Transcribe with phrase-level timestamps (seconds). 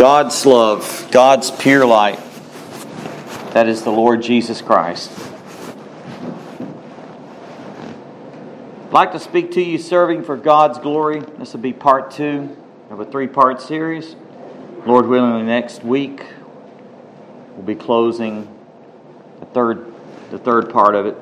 [0.00, 2.18] God's love, God's pure light.
[3.52, 5.12] That is the Lord Jesus Christ.
[8.86, 11.20] I'd like to speak to you serving for God's glory.
[11.36, 12.56] This will be part two
[12.88, 14.16] of a three part series.
[14.86, 16.24] Lord willing, next week
[17.54, 18.48] we'll be closing
[19.40, 19.92] the third,
[20.30, 21.16] the third part of it.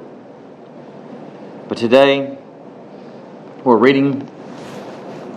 [1.69, 2.39] But today
[3.65, 4.31] we're reading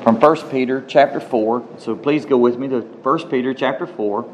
[0.03, 1.67] from 1 Peter chapter 4.
[1.77, 4.29] So please go with me to 1 Peter chapter 4.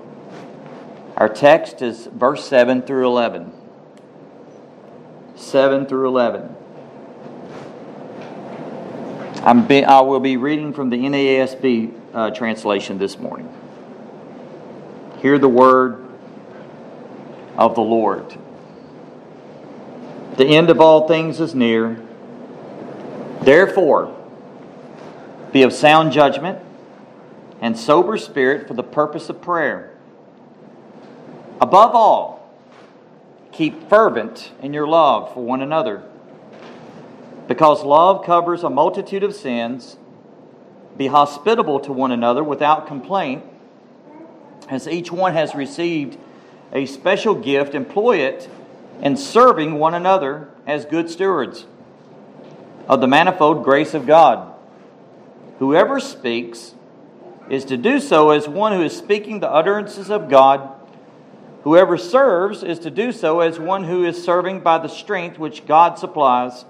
[1.18, 3.52] Our text is verse 7 through 11.
[5.36, 6.56] 7 through 11.
[9.44, 13.54] I'm be, I will be reading from the NASB uh, translation this morning.
[15.20, 16.06] Hear the word
[17.58, 18.38] of the Lord.
[20.38, 22.00] The end of all things is near.
[23.42, 24.17] Therefore,
[25.52, 26.60] be of sound judgment
[27.62, 29.94] and sober spirit for the purpose of prayer.
[31.60, 32.54] Above all,
[33.52, 36.04] keep fervent in your love for one another.
[37.48, 39.98] Because love covers a multitude of sins,
[40.98, 43.44] be hospitable to one another without complaint.
[44.70, 46.18] As each one has received
[46.74, 48.50] a special gift, employ it
[49.02, 51.66] in serving one another as good stewards
[52.88, 54.54] of the manifold grace of God.
[55.60, 56.76] Whoever speaks
[57.50, 60.70] is to do so as one who is speaking the utterances of God.
[61.64, 65.66] Whoever serves is to do so as one who is serving by the strength which
[65.66, 66.66] God supplies,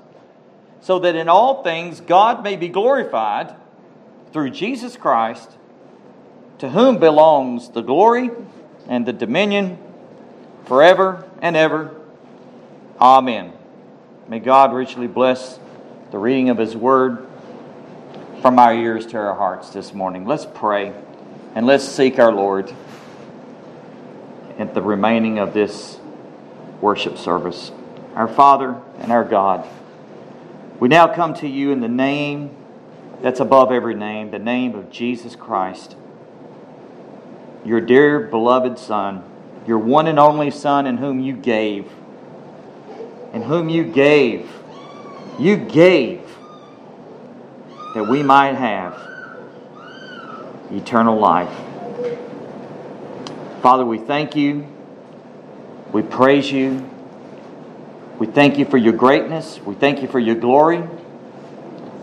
[0.81, 3.55] so that in all things God may be glorified
[4.31, 5.51] through Jesus Christ,
[6.59, 8.31] to whom belongs the glory
[8.87, 9.77] and the dominion
[10.65, 11.93] forever and ever.
[12.99, 13.53] Amen.
[14.27, 15.59] May God richly bless
[16.11, 17.26] the reading of His Word
[18.41, 20.25] from our ears to our hearts this morning.
[20.25, 20.93] Let's pray
[21.55, 22.71] and let's seek our Lord
[24.59, 25.99] at the remaining of this
[26.79, 27.71] worship service.
[28.15, 29.67] Our Father and our God,
[30.79, 32.55] we now come to you in the name
[33.21, 35.95] that's above every name, the name of Jesus Christ,
[37.65, 39.23] your dear beloved Son,
[39.65, 41.91] your one and only Son, in whom you gave,
[43.33, 44.49] in whom you gave,
[45.39, 46.26] you gave
[47.97, 48.93] that we might have
[50.71, 51.49] eternal life.
[53.63, 54.67] Father, we thank you.
[55.91, 56.87] We praise you.
[58.19, 59.59] We thank you for your greatness.
[59.65, 60.87] We thank you for your glory.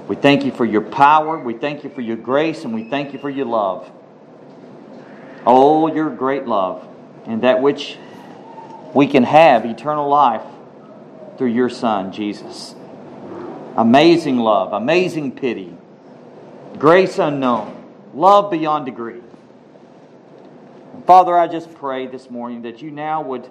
[0.08, 1.38] We thank you for your power.
[1.38, 2.64] We thank you for your grace.
[2.64, 3.88] And we thank you for your love.
[5.46, 6.84] Oh, your great love.
[7.24, 7.98] And that which
[8.94, 10.42] we can have eternal life
[11.38, 12.74] through your Son, Jesus.
[13.76, 15.73] Amazing love, amazing pity,
[16.78, 19.20] grace unknown, love beyond degree.
[21.06, 23.48] Father, I just pray this morning that you now would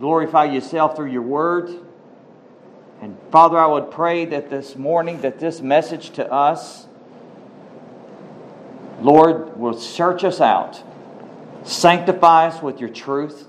[0.00, 1.70] glorify yourself through your word.
[3.00, 6.86] And Father, I would pray that this morning, that this message to us,
[9.00, 10.82] Lord, will search us out,
[11.62, 13.46] sanctify us with your truth,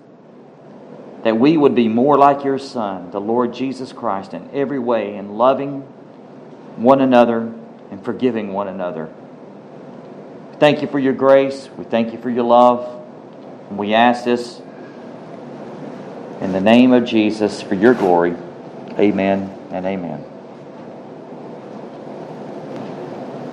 [1.24, 5.16] that we would be more like your Son, the Lord Jesus Christ, in every way,
[5.16, 5.82] in loving
[6.76, 7.52] one another
[7.92, 9.10] and forgiving one another.
[10.60, 11.70] Thank you for your grace.
[11.78, 13.06] We thank you for your love.
[13.70, 14.60] And we ask this
[16.42, 18.36] in the name of Jesus for your glory.
[18.98, 20.24] Amen and amen.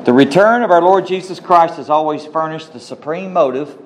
[0.04, 3.78] The return of our Lord Jesus Christ has always furnished the supreme motive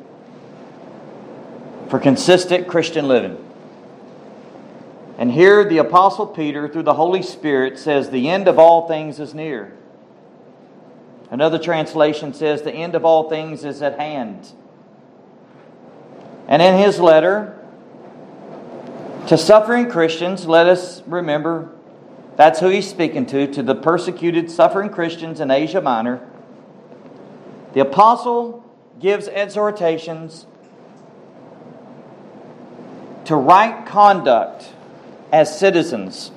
[1.88, 3.44] for consistent Christian living.
[5.16, 9.18] And here the Apostle Peter, through the Holy Spirit, says, The end of all things
[9.18, 9.72] is near.
[11.30, 14.52] Another translation says, The end of all things is at hand.
[16.46, 17.58] And in his letter
[19.26, 21.70] to suffering Christians, let us remember
[22.36, 26.26] that's who he's speaking to, to the persecuted, suffering Christians in Asia Minor.
[27.74, 28.64] The apostle
[29.00, 30.46] gives exhortations
[33.24, 34.72] to right conduct
[35.30, 36.30] as citizens,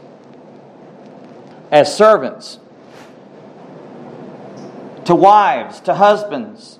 [1.72, 2.60] as servants,
[5.12, 6.80] to wives, to husbands,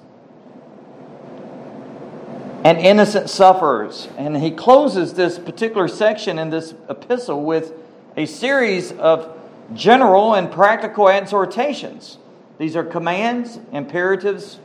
[2.64, 4.08] and innocent sufferers.
[4.18, 7.74] And he closes this particular section in this epistle with
[8.16, 9.38] a series of
[9.74, 12.20] general and practical exhortations.
[12.58, 14.60] These are commands, imperatives,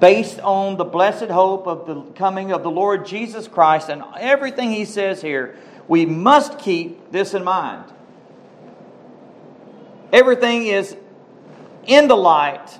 [0.00, 3.88] based on the blessed hope of the coming of the Lord Jesus Christ.
[3.88, 5.56] And everything he says here,
[5.86, 7.84] we must keep this in mind.
[10.12, 10.96] Everything is
[11.86, 12.78] in the light.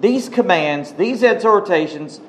[0.00, 2.20] These commands, these exhortations,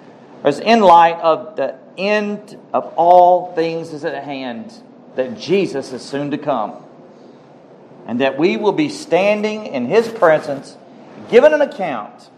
[0.44, 4.74] As in light of the end of all things is at hand,
[5.16, 6.84] that Jesus is soon to come,
[8.06, 10.76] and that we will be standing in His presence,
[11.30, 12.30] given an account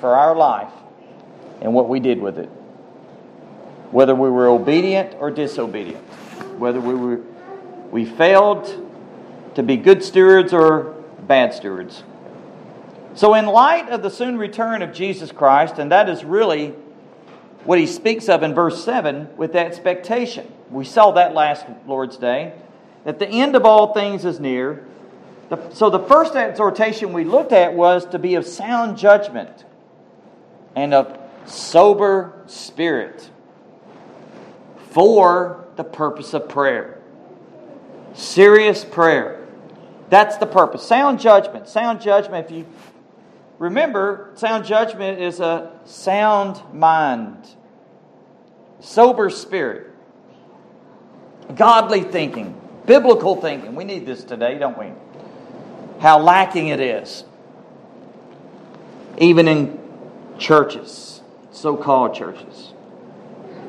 [0.00, 0.72] for our life
[1.60, 2.48] and what we did with it.
[3.90, 6.02] Whether we were obedient or disobedient,
[6.58, 7.20] whether we were
[7.90, 8.88] we failed
[9.54, 10.94] to be good stewards or
[11.28, 12.02] bad stewards.
[13.14, 16.68] So, in light of the soon return of Jesus Christ, and that is really
[17.64, 20.50] what he speaks of in verse 7 with expectation.
[20.70, 22.54] We saw that last Lord's Day,
[23.04, 24.86] that the end of all things is near.
[25.74, 29.66] So, the first exhortation we looked at was to be of sound judgment
[30.74, 33.28] and of sober spirit
[34.90, 36.98] for the purpose of prayer.
[38.14, 39.46] Serious prayer.
[40.08, 40.86] That's the purpose.
[40.86, 41.68] Sound judgment.
[41.68, 42.66] Sound judgment, if you
[43.62, 47.48] remember, sound judgment is a sound mind,
[48.80, 49.88] sober spirit,
[51.54, 53.76] godly thinking, biblical thinking.
[53.76, 54.90] We need this today, don't we?
[56.00, 57.22] How lacking it is.
[59.18, 59.78] Even in
[60.38, 61.22] churches,
[61.52, 62.70] so called churches.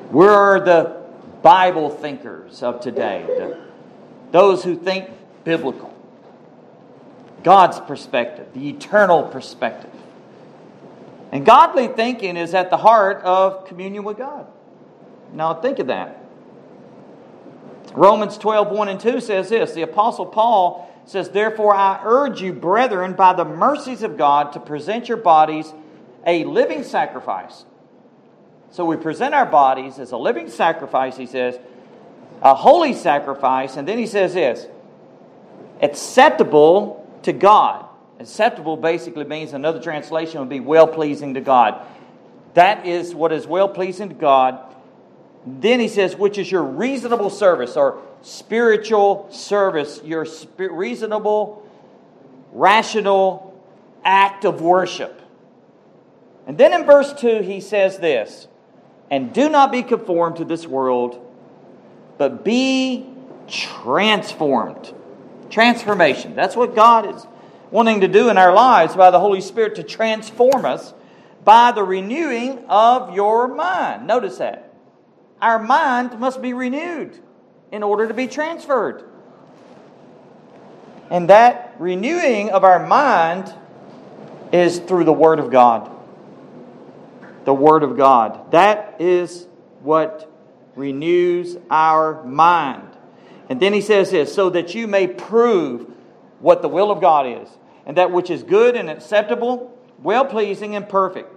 [0.09, 1.03] Where are the
[1.43, 3.25] Bible thinkers of today?
[3.27, 3.59] The,
[4.31, 5.11] those who think
[5.43, 5.92] biblical,
[7.43, 9.91] God's perspective, the eternal perspective.
[11.31, 14.47] And godly thinking is at the heart of communion with God.
[15.33, 16.19] Now think of that.
[17.93, 22.53] Romans 12, 1 and 2 says this The Apostle Paul says, Therefore I urge you,
[22.53, 25.73] brethren, by the mercies of God, to present your bodies
[26.25, 27.65] a living sacrifice.
[28.71, 31.59] So we present our bodies as a living sacrifice, he says,
[32.41, 34.67] a holy sacrifice, and then he says this
[35.81, 37.85] acceptable to God.
[38.19, 41.85] Acceptable basically means another translation would be well pleasing to God.
[42.53, 44.59] That is what is well pleasing to God.
[45.45, 50.25] Then he says, which is your reasonable service or spiritual service, your
[50.57, 51.67] reasonable,
[52.53, 53.61] rational
[54.05, 55.21] act of worship.
[56.47, 58.47] And then in verse 2, he says this
[59.09, 61.19] And do not be conformed to this world
[62.17, 63.05] but be
[63.47, 64.93] transformed.
[65.53, 66.33] Transformation.
[66.33, 67.27] That's what God is
[67.69, 70.95] wanting to do in our lives by the Holy Spirit to transform us
[71.45, 74.07] by the renewing of your mind.
[74.07, 74.73] Notice that.
[75.39, 77.19] Our mind must be renewed
[77.71, 79.07] in order to be transferred.
[81.11, 83.53] And that renewing of our mind
[84.51, 85.91] is through the Word of God.
[87.45, 88.49] The Word of God.
[88.49, 89.45] That is
[89.81, 90.31] what
[90.75, 92.92] renews our mind.
[93.53, 95.87] And then he says this so that you may prove
[96.39, 97.47] what the will of God is,
[97.85, 101.31] and that which is good and acceptable, well pleasing, and perfect.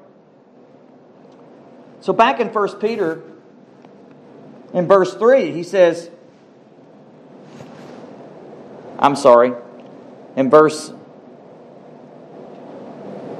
[2.00, 3.22] So back in 1 Peter,
[4.72, 6.10] in verse 3, he says,
[8.98, 9.52] I'm sorry,
[10.36, 10.90] in verse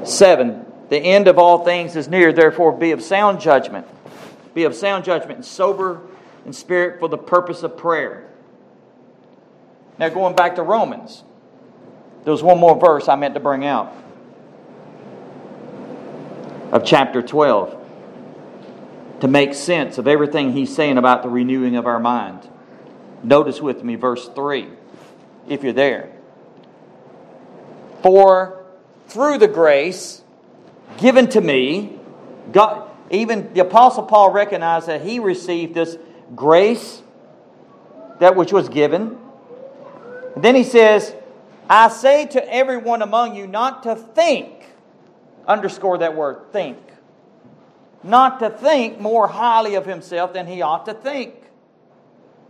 [0.05, 3.87] 7, the end of all things is near, therefore be of sound judgment
[4.52, 6.02] be of sound judgment and sober
[6.44, 8.26] in spirit for the purpose of prayer.
[9.98, 11.25] Now, going back to Romans,
[12.25, 13.94] there was one more verse I meant to bring out
[16.72, 17.84] of chapter 12
[19.20, 22.48] to make sense of everything he's saying about the renewing of our mind.
[23.22, 24.69] Notice with me verse 3,
[25.48, 26.12] if you're there.
[28.03, 28.65] For
[29.08, 30.22] through the grace
[30.98, 31.98] given to me,
[32.53, 35.96] God, even the Apostle Paul recognized that he received this
[36.34, 37.03] grace,
[38.19, 39.19] that which was given.
[40.36, 41.14] And then he says,
[41.69, 44.52] I say to everyone among you not to think,
[45.48, 46.78] underscore that word, think,
[48.05, 51.34] not to think more highly of himself than he ought to think.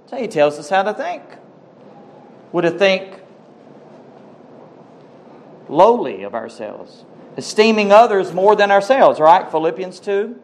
[0.06, 1.22] So he tells us how to think.
[2.52, 3.20] We're to think
[5.68, 7.04] lowly of ourselves,
[7.36, 9.48] esteeming others more than ourselves, right?
[9.50, 10.40] Philippians 2.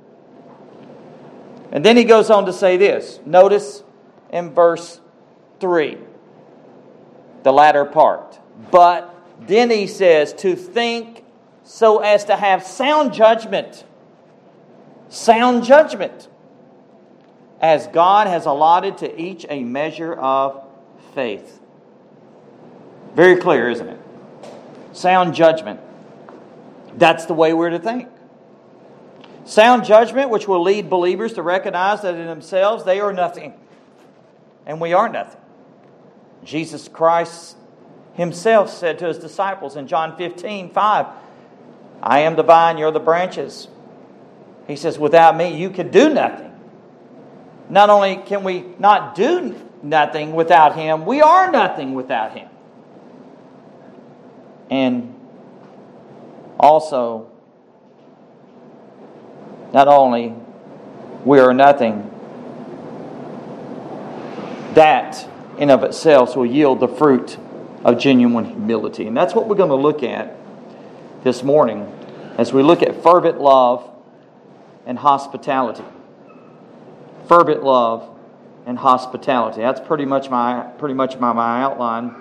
[1.73, 3.19] And then he goes on to say this.
[3.27, 3.83] Notice
[4.31, 5.01] in verse
[5.59, 5.99] 3,
[7.43, 8.39] the latter part.
[8.71, 11.25] But then he says, to think
[11.65, 13.85] so as to have sound judgment.
[15.09, 16.29] Sound judgment.
[17.61, 20.65] As God has allotted to each a measure of
[21.15, 21.61] faith.
[23.15, 24.01] Very clear, isn't it?
[24.93, 25.81] Sound judgment.
[26.97, 28.09] That's the way we're to think.
[29.45, 33.55] Sound judgment, which will lead believers to recognize that in themselves they are nothing.
[34.67, 35.41] And we are nothing.
[36.45, 37.57] Jesus Christ
[38.15, 41.07] himself said to his disciples in John 15, 5,
[42.03, 43.69] I am the vine, you're the branches.
[44.67, 46.53] He says, Without me, you can do nothing.
[47.69, 52.49] Not only can we not do nothing without Him, we are nothing without Him.
[54.71, 55.15] And
[56.59, 57.31] also,
[59.73, 60.35] not only
[61.25, 62.09] we are nothing,
[64.75, 65.29] that
[65.59, 67.39] in of itself will yield the fruit
[67.85, 69.07] of genuine humility.
[69.07, 70.37] And that's what we're going to look at
[71.25, 71.93] this morning
[72.39, 73.89] as we look at fervent love
[74.87, 75.85] and hospitality.
[77.29, 78.09] Fervent love
[78.67, 79.61] and hospitality.
[79.61, 82.15] That's pretty much my pretty much my, my outline.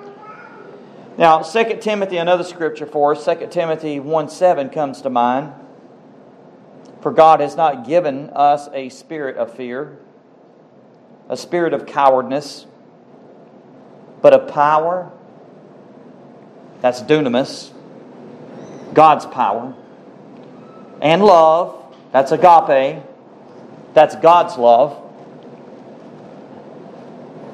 [1.18, 5.54] Now, 2 Timothy, another scripture for us, 2 Timothy 1 7 comes to mind.
[7.02, 9.98] For God has not given us a spirit of fear,
[11.28, 12.68] a spirit of cowardness,
[14.22, 15.12] but of power.
[16.82, 17.72] That's dunamis,
[18.94, 19.76] God's power.
[21.02, 23.04] And love, that's agape,
[23.94, 24.98] that's God's love.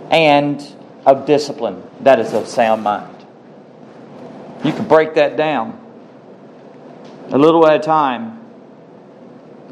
[0.10, 0.66] And
[1.06, 3.26] of discipline, that is of sound mind.
[4.64, 5.84] You can break that down
[7.30, 8.40] a little at a time,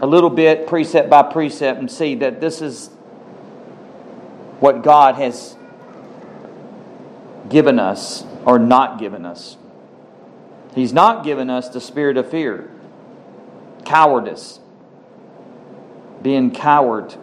[0.01, 2.87] a little bit, precept by precept, and see that this is
[4.59, 5.55] what God has
[7.49, 9.57] given us or not given us.
[10.73, 12.69] He's not given us the spirit of fear,
[13.85, 14.59] cowardice,
[16.21, 17.15] being coward,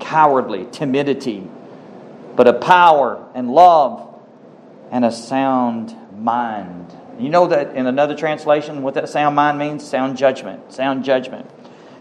[0.00, 1.48] cowardly, timidity,
[2.34, 4.14] but a power and love
[4.90, 6.94] and a sound mind.
[7.18, 9.86] You know that in another translation, what that sound mind means?
[9.86, 10.72] Sound judgment.
[10.72, 11.48] Sound judgment.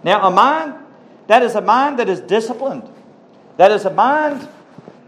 [0.03, 0.75] Now, a mind,
[1.27, 2.89] that is a mind that is disciplined.
[3.58, 4.48] That is a mind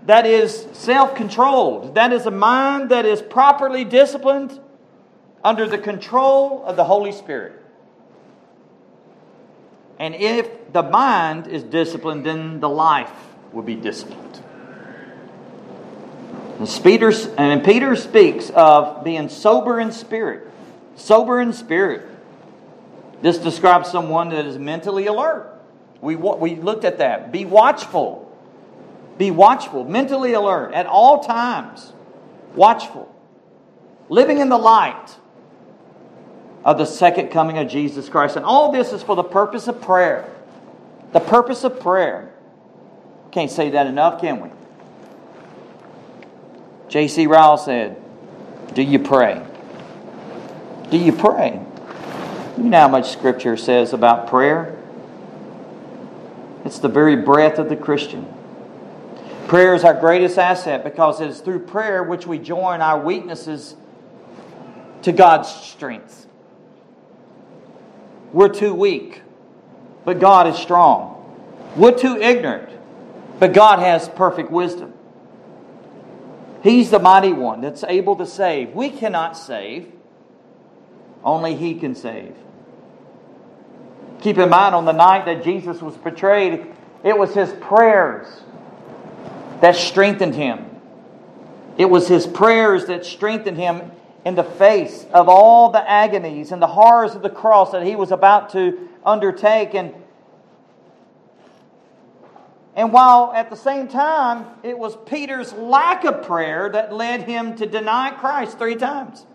[0.08, 1.96] that is self controlled.
[1.96, 4.58] That is a mind that is properly disciplined
[5.44, 7.54] under the control of the Holy Spirit.
[10.00, 13.12] And if the mind is disciplined, then the life
[13.52, 14.42] will be disciplined.
[16.60, 20.50] And Peter speaks of being sober in spirit.
[20.96, 22.08] Sober in spirit.
[23.22, 25.54] This describes someone that is mentally alert.
[26.02, 27.32] We, we looked at that.
[27.32, 28.27] Be watchful.
[29.18, 31.94] Be watchful, mentally alert at all times.
[32.56, 33.14] Watchful.
[34.10, 35.18] Living in the light
[36.64, 38.36] of the second coming of Jesus Christ.
[38.36, 40.30] And all this is for the purpose of prayer.
[41.14, 42.34] The purpose of prayer.
[43.32, 44.50] Can't say that enough, can we?
[46.90, 47.28] J.C.
[47.28, 48.02] Ryle said,
[48.74, 49.46] Do you pray?
[50.90, 51.62] Do you pray?
[52.58, 54.78] You know how much Scripture says about prayer?
[56.66, 58.26] It's the very breath of the Christian.
[59.48, 63.78] Prayer is our greatest asset because it is through prayer which we join our weaknesses
[65.04, 66.28] to God's strength.
[68.34, 69.22] We're too weak,
[70.04, 71.14] but God is strong.
[71.78, 72.70] We're too ignorant,
[73.40, 74.94] but God has perfect wisdom.
[76.62, 78.74] He's the mighty one that's able to save.
[78.74, 79.90] We cannot save,
[81.24, 82.36] only He can save.
[84.20, 86.66] Keep in mind, on the night that Jesus was betrayed,
[87.06, 88.42] it was His prayers
[89.62, 90.66] that strengthened Him.
[91.78, 93.92] It was His prayers that strengthened Him
[94.26, 97.96] in the face of all the agonies and the horrors of the cross that He
[97.96, 99.74] was about to undertake.
[99.74, 99.94] And
[102.78, 107.56] and while at the same time, it was Peter's lack of prayer that led him
[107.56, 109.26] to deny Christ three times.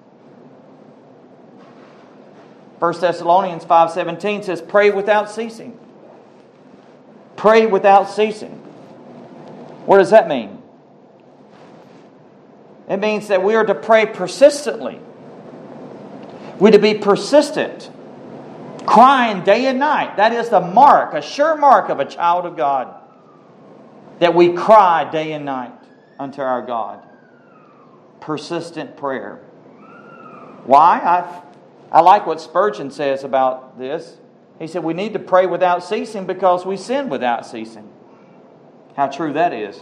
[2.78, 5.76] 1 Thessalonians 5:17 says pray without ceasing.
[7.34, 8.61] Pray without ceasing.
[9.86, 10.62] What does that mean?
[12.88, 15.00] It means that we are to pray persistently.
[16.58, 17.90] We're to be persistent,
[18.86, 20.16] crying day and night.
[20.16, 23.02] That is the mark, a sure mark of a child of God
[24.20, 25.72] that we cry day and night
[26.18, 27.02] unto our God.
[28.20, 29.36] Persistent prayer.
[30.64, 30.98] Why?
[30.98, 31.42] I,
[31.90, 34.16] I like what Spurgeon says about this.
[34.60, 37.91] He said, We need to pray without ceasing because we sin without ceasing.
[38.96, 39.80] How true that is.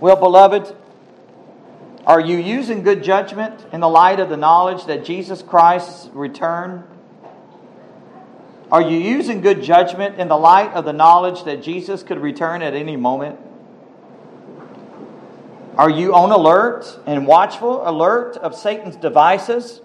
[0.00, 0.74] Well, beloved,
[2.06, 6.84] are you using good judgment in the light of the knowledge that Jesus Christ's return
[8.70, 12.60] are you using good judgment in the light of the knowledge that Jesus could return
[12.60, 13.38] at any moment?
[15.76, 19.80] Are you on alert and watchful, alert of Satan's devices,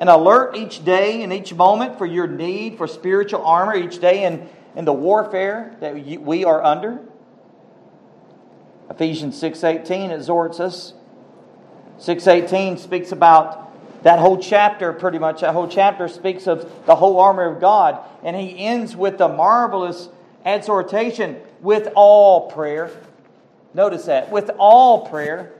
[0.00, 4.24] and alert each day and each moment for your need for spiritual armor each day
[4.24, 7.00] in, in the warfare that we are under?
[8.88, 10.94] Ephesians 6.18 exhorts us.
[11.98, 13.64] 6.18 speaks about
[14.04, 17.98] That whole chapter, pretty much, that whole chapter speaks of the whole armor of God.
[18.22, 20.08] And he ends with the marvelous
[20.44, 22.90] exhortation with all prayer.
[23.74, 24.30] Notice that.
[24.30, 25.52] With all prayer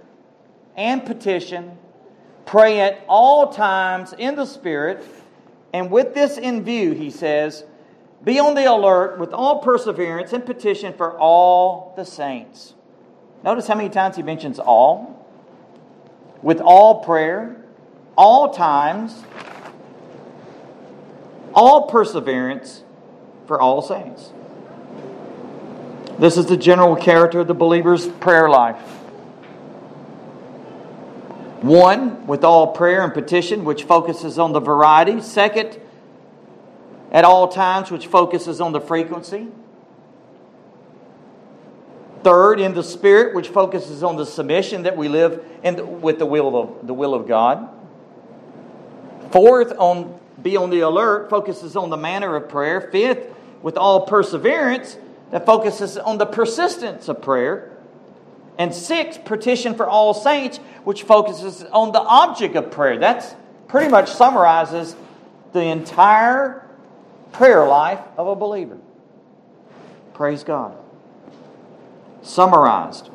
[0.77, 1.77] and petition,
[2.45, 5.03] pray at all times in the Spirit.
[5.73, 7.65] And with this in view, he says,
[8.27, 12.75] be on the alert with all perseverance and petition for all the saints.
[13.43, 15.27] Notice how many times he mentions all.
[16.43, 17.63] With all prayer
[18.17, 19.23] all times,
[21.55, 22.83] all perseverance
[23.47, 24.33] for all saints.
[26.19, 28.81] This is the general character of the believer's prayer life.
[31.63, 35.21] One, with all prayer and petition, which focuses on the variety.
[35.21, 35.79] Second,
[37.11, 39.49] at all times, which focuses on the frequency.
[42.23, 46.27] Third, in the Spirit, which focuses on the submission that we live in with the
[46.27, 47.69] will of, the will of God.
[49.31, 52.81] Fourth, on be on the alert, focuses on the manner of prayer.
[52.81, 54.99] Fifth, with all perseverance,
[55.31, 57.73] that focuses on the persistence of prayer.
[58.59, 62.99] And sixth, petition for all saints, which focuses on the object of prayer.
[62.99, 63.35] That's
[63.69, 64.97] pretty much summarizes
[65.53, 66.66] the entire
[67.37, 68.79] prayer life of a believer.
[70.15, 70.77] Praise God.
[72.23, 73.11] Summarized.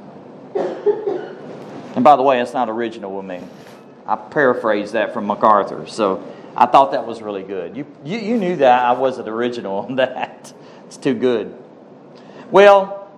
[0.56, 3.42] And by the way, it's not original with me.
[4.06, 5.88] I paraphrased that from MacArthur.
[5.88, 6.24] So
[6.56, 7.76] I thought that was really good.
[7.76, 10.54] You, you, you knew that I wasn't original on that.
[10.86, 11.58] It's too good.
[12.52, 13.10] Well,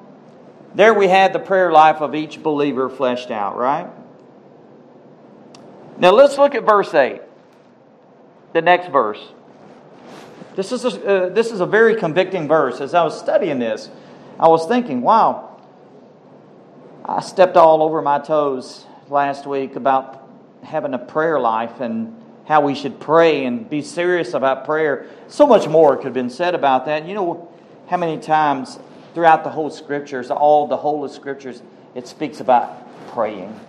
[0.75, 3.87] there we had the prayer life of each believer fleshed out, right?
[5.97, 7.21] Now let's look at verse 8,
[8.53, 9.19] the next verse.
[10.55, 12.79] This is, a, uh, this is a very convicting verse.
[12.79, 13.89] As I was studying this,
[14.39, 15.59] I was thinking, wow,
[17.05, 20.29] I stepped all over my toes last week about
[20.63, 25.07] having a prayer life and how we should pray and be serious about prayer.
[25.27, 27.07] So much more could have been said about that.
[27.07, 27.51] You know
[27.87, 28.79] how many times
[29.13, 31.61] throughout the whole scriptures, all the whole of scriptures,
[31.95, 33.59] it speaks about praying.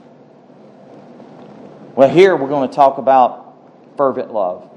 [1.94, 3.54] Well, here we're going to talk about
[3.96, 4.68] fervent love.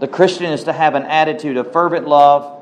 [0.00, 2.60] The Christian is to have an attitude of fervent love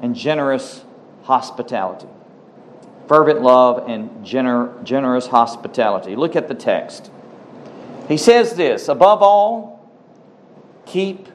[0.00, 0.84] and generous
[1.24, 2.08] hospitality.
[3.06, 6.16] Fervent love and gener- generous hospitality.
[6.16, 7.10] Look at the text.
[8.08, 9.90] He says this above all,
[10.86, 11.28] keep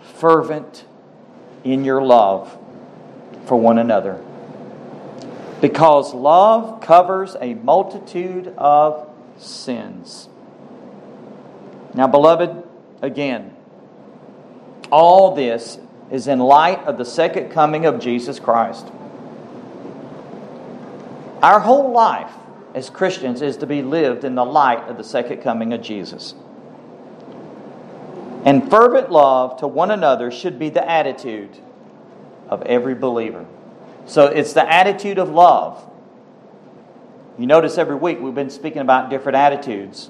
[0.00, 0.84] fervent
[1.62, 2.56] in your love
[3.46, 4.22] for one another.
[5.60, 10.28] Because love covers a multitude of sins.
[11.94, 12.62] Now, beloved,
[13.02, 13.53] again,
[14.94, 15.80] all this
[16.12, 18.86] is in light of the second coming of Jesus Christ.
[21.42, 22.30] Our whole life
[22.76, 26.36] as Christians is to be lived in the light of the second coming of Jesus.
[28.44, 31.58] And fervent love to one another should be the attitude
[32.48, 33.46] of every believer.
[34.06, 35.84] So it's the attitude of love.
[37.36, 40.08] You notice every week we've been speaking about different attitudes.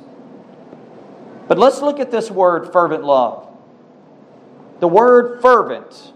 [1.49, 3.49] But let's look at this word fervent love.
[4.85, 6.13] The word fervent,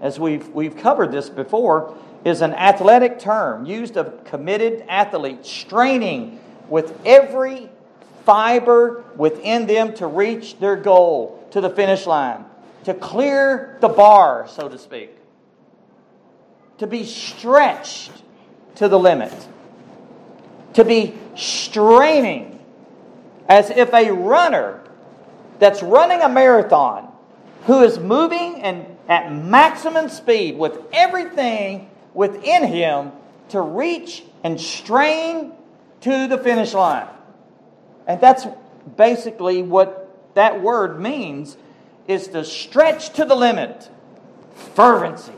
[0.00, 1.94] as we've, we've covered this before,
[2.24, 6.40] is an athletic term used of committed athletes straining
[6.70, 7.68] with every
[8.24, 12.46] fiber within them to reach their goal, to the finish line,
[12.84, 15.14] to clear the bar, so to speak,
[16.78, 18.12] to be stretched
[18.76, 19.34] to the limit,
[20.72, 22.58] to be straining
[23.50, 24.82] as if a runner
[25.58, 27.07] that's running a marathon
[27.68, 33.12] who is moving and at maximum speed with everything within him
[33.50, 35.52] to reach and strain
[36.00, 37.06] to the finish line.
[38.06, 38.46] And that's
[38.96, 41.58] basically what that word means
[42.06, 43.90] is to stretch to the limit.
[44.74, 45.34] Fervency.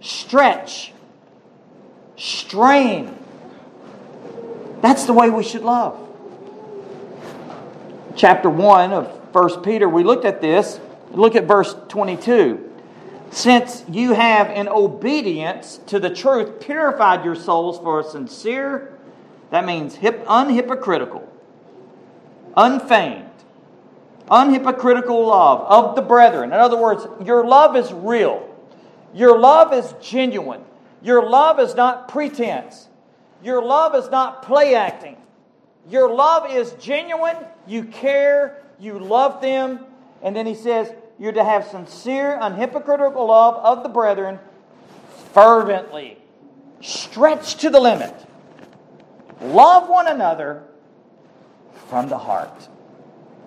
[0.00, 0.92] Stretch.
[2.16, 3.16] Strain.
[4.80, 6.00] That's the way we should love.
[8.16, 10.80] Chapter 1 of 1 Peter, we looked at this.
[11.16, 12.66] Look at verse 22
[13.30, 18.96] since you have, in obedience to the truth, purified your souls for a sincere,
[19.50, 21.22] that means hip, unhypocritical,
[22.56, 23.30] unfeigned,
[24.30, 26.52] unhypocritical love of the brethren.
[26.52, 28.48] In other words, your love is real,
[29.12, 30.64] your love is genuine,
[31.02, 32.88] your love is not pretense,
[33.42, 35.16] your love is not play acting.
[35.88, 37.36] Your love is genuine,
[37.68, 39.86] you care, you love them.
[40.20, 44.38] And then he says, you're to have sincere, unhypocritical love of the brethren
[45.32, 46.18] fervently,
[46.80, 48.14] stretched to the limit.
[49.40, 50.62] Love one another
[51.88, 52.68] from the heart.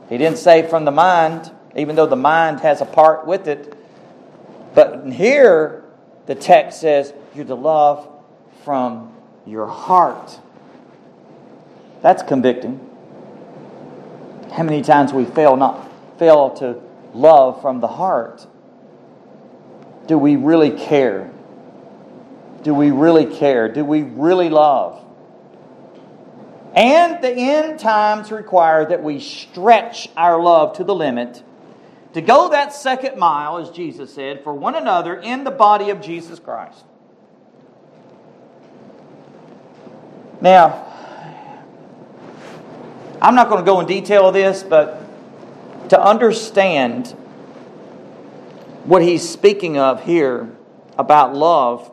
[0.07, 3.75] He didn't say from the mind, even though the mind has a part with it.
[4.73, 5.83] But here,
[6.25, 8.07] the text says you're to love
[8.63, 9.13] from
[9.45, 10.39] your heart.
[12.01, 12.85] That's convicting.
[14.51, 16.81] How many times we fail not fail to
[17.13, 18.45] love from the heart?
[20.07, 21.31] Do we really care?
[22.63, 23.71] Do we really care?
[23.71, 25.05] Do we really love?
[26.73, 31.43] And the end times require that we stretch our love to the limit
[32.13, 36.01] to go that second mile, as Jesus said, for one another in the body of
[36.01, 36.83] Jesus Christ.
[40.41, 40.85] Now,
[43.21, 44.98] I'm not going to go in detail of this, but
[45.89, 47.07] to understand
[48.85, 50.55] what he's speaking of here
[50.97, 51.91] about love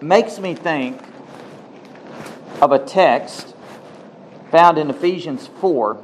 [0.00, 1.00] makes me think
[2.60, 3.54] of a text
[4.50, 6.02] found in Ephesians 4.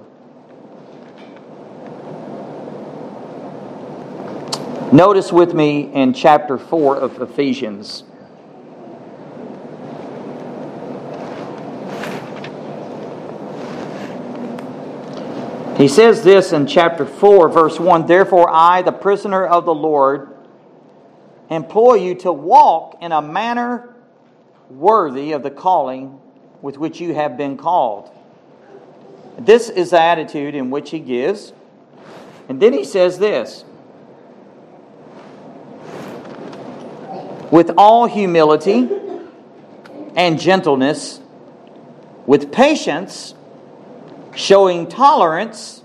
[4.92, 8.04] Notice with me in chapter 4 of Ephesians.
[15.76, 20.34] He says this in chapter 4, verse 1 Therefore, I, the prisoner of the Lord,
[21.50, 23.94] implore you to walk in a manner
[24.70, 26.18] worthy of the calling
[26.62, 28.10] with which you have been called.
[29.38, 31.52] This is the attitude in which he gives.
[32.48, 33.64] And then he says this
[37.50, 38.88] with all humility
[40.16, 41.20] and gentleness,
[42.26, 43.34] with patience,
[44.36, 45.82] showing tolerance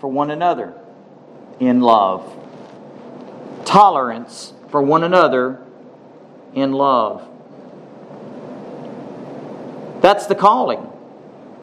[0.00, 0.74] for one another
[1.60, 2.36] in love.
[3.64, 5.62] Tolerance for one another
[6.54, 7.28] in love.
[10.00, 10.86] That's the calling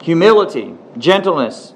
[0.00, 1.74] humility, gentleness,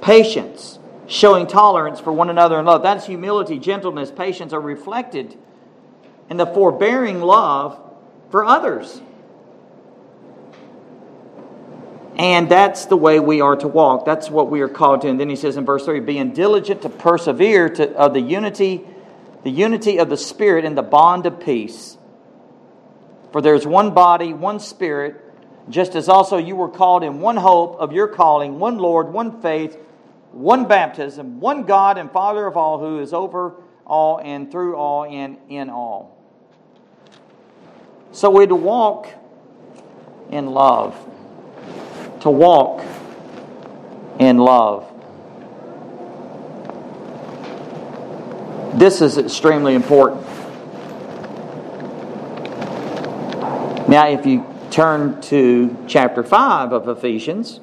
[0.00, 2.82] patience, showing tolerance for one another in love.
[2.82, 5.36] That's humility, gentleness, patience are reflected
[6.30, 7.78] in the forbearing love
[8.30, 9.02] for others.
[12.22, 14.04] And that's the way we are to walk.
[14.04, 15.08] That's what we are called to.
[15.08, 18.82] And then he says in verse 3 being diligent to persevere to, of the unity,
[19.42, 21.98] the unity of the Spirit in the bond of peace.
[23.32, 25.20] For there's one body, one Spirit,
[25.68, 29.42] just as also you were called in one hope of your calling, one Lord, one
[29.42, 29.76] faith,
[30.30, 35.04] one baptism, one God and Father of all, who is over all and through all
[35.04, 36.16] and in all.
[38.12, 39.08] So we're to walk
[40.30, 40.94] in love
[42.22, 42.84] to walk
[44.18, 44.88] in love.
[48.78, 50.26] This is extremely important.
[53.88, 57.60] Now, if you turn to chapter 5 of Ephesians,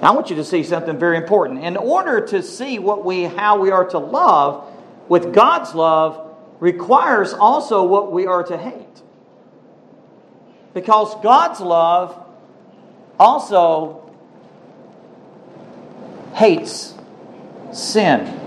[0.00, 1.64] I want you to see something very important.
[1.64, 4.72] In order to see what we how we are to love
[5.08, 9.02] with God's love requires also what we are to hate.
[10.74, 12.24] Because God's love
[13.18, 14.10] also
[16.34, 16.94] hates
[17.72, 18.38] sin.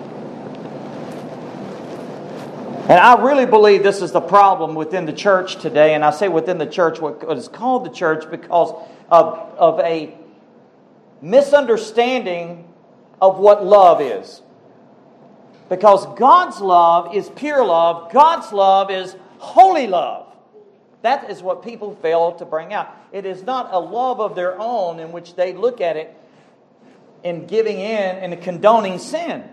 [2.89, 5.93] And I really believe this is the problem within the church today.
[5.93, 8.73] And I say within the church, what is called the church, because
[9.09, 10.15] of, of a
[11.21, 12.67] misunderstanding
[13.21, 14.41] of what love is.
[15.69, 20.30] Because God's love is pure love, God's love is holy love.
[21.01, 22.95] That is what people fail to bring out.
[23.11, 26.15] It is not a love of their own in which they look at it
[27.23, 29.43] in giving in and condoning sin.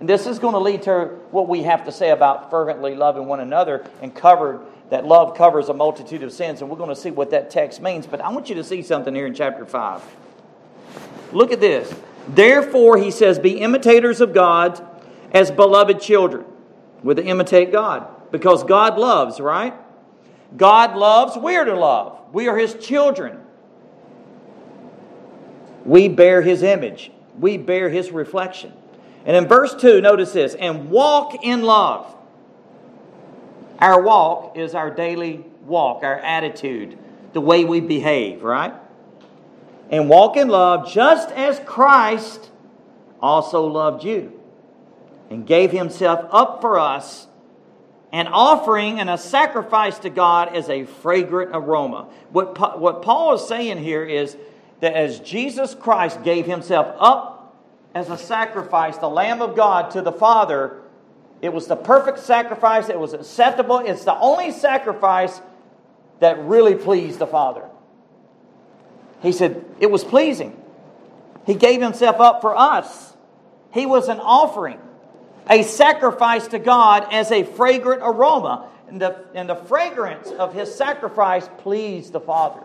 [0.00, 3.26] And this is going to lead to what we have to say about fervently loving
[3.26, 6.60] one another and covered that love covers a multitude of sins.
[6.60, 8.06] And we're going to see what that text means.
[8.06, 10.02] But I want you to see something here in chapter 5.
[11.32, 11.92] Look at this.
[12.28, 14.84] Therefore, he says, be imitators of God
[15.32, 16.44] as beloved children.
[17.02, 18.30] With imitate God.
[18.30, 19.74] Because God loves, right?
[20.56, 22.18] God loves, we are to love.
[22.32, 23.40] We are His children.
[25.84, 28.72] We bear His image, we bear His reflection.
[29.24, 32.14] And in verse 2, notice this and walk in love.
[33.78, 36.96] Our walk is our daily walk, our attitude,
[37.32, 38.72] the way we behave, right?
[39.90, 42.50] And walk in love just as Christ
[43.20, 44.40] also loved you
[45.30, 47.26] and gave himself up for us
[48.16, 52.08] an offering and a sacrifice to God is a fragrant aroma.
[52.30, 54.34] What, what Paul is saying here is
[54.80, 57.54] that as Jesus Christ gave himself up
[57.94, 60.80] as a sacrifice, the Lamb of God, to the Father,
[61.42, 65.42] it was the perfect sacrifice, it was acceptable, it's the only sacrifice
[66.20, 67.68] that really pleased the Father.
[69.20, 70.58] He said, It was pleasing.
[71.44, 73.14] He gave himself up for us.
[73.74, 74.80] He was an offering,
[75.48, 78.68] a sacrifice to God as a fragrant aroma.
[78.88, 82.60] And the, and the fragrance of his sacrifice pleased the Father.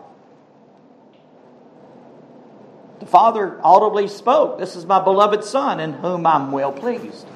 [3.00, 7.26] The Father audibly spoke, This is my beloved Son in whom I'm well pleased.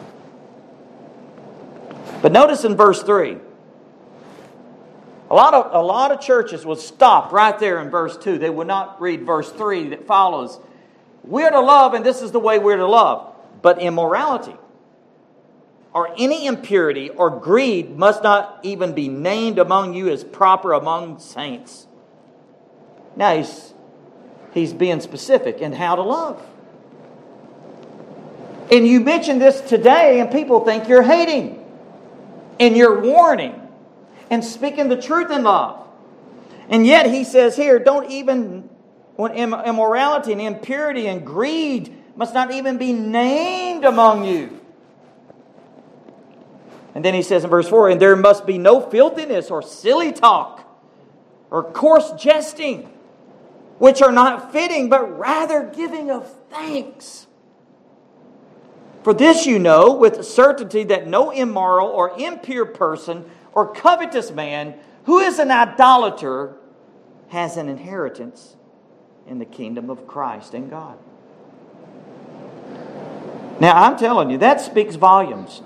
[2.23, 3.39] But notice in verse 3,
[5.29, 8.39] a lot of, a lot of churches will stop right there in verse 2.
[8.39, 10.61] They will not read verse 3 that follows.
[11.25, 13.35] We're to love, and this is the way we're to love.
[13.61, 14.55] But immorality
[15.97, 21.19] or any impurity or greed must not even be named among you as proper among
[21.19, 21.87] saints.
[23.17, 23.73] Now he's,
[24.53, 26.47] he's being specific in how to love.
[28.71, 31.65] And you mention this today, and people think you're hating,
[32.61, 33.59] and you're warning,
[34.29, 35.89] and speaking the truth in love.
[36.69, 38.69] And yet he says here, don't even,
[39.15, 44.61] when immorality and impurity and greed must not even be named among you.
[46.97, 50.13] And then he says in verse 4 and there must be no filthiness or silly
[50.13, 50.67] talk
[51.51, 52.91] or coarse jesting,
[53.77, 57.27] which are not fitting, but rather giving of thanks.
[59.05, 64.75] For this you know with certainty that no immoral or impure person or covetous man
[65.05, 66.57] who is an idolater
[67.29, 68.57] has an inheritance
[69.27, 70.99] in the kingdom of Christ and God.
[73.61, 75.61] Now, I'm telling you, that speaks volumes.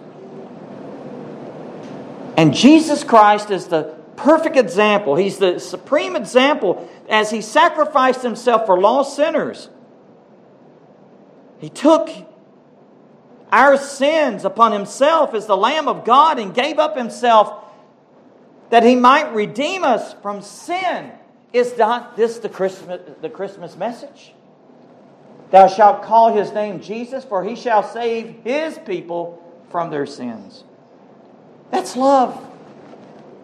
[2.41, 3.83] And Jesus Christ is the
[4.17, 5.15] perfect example.
[5.15, 9.69] He's the supreme example as he sacrificed himself for lost sinners.
[11.59, 12.09] He took
[13.53, 17.63] our sins upon himself as the Lamb of God and gave up himself
[18.71, 21.13] that he might redeem us from sin.
[21.53, 24.33] Is not this the Christmas, the Christmas message?
[25.51, 30.65] Thou shalt call his name Jesus, for he shall save his people from their sins.
[31.71, 32.47] That's love.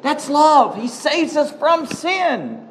[0.02, 0.76] That's love.
[0.76, 2.68] He saves us from sin.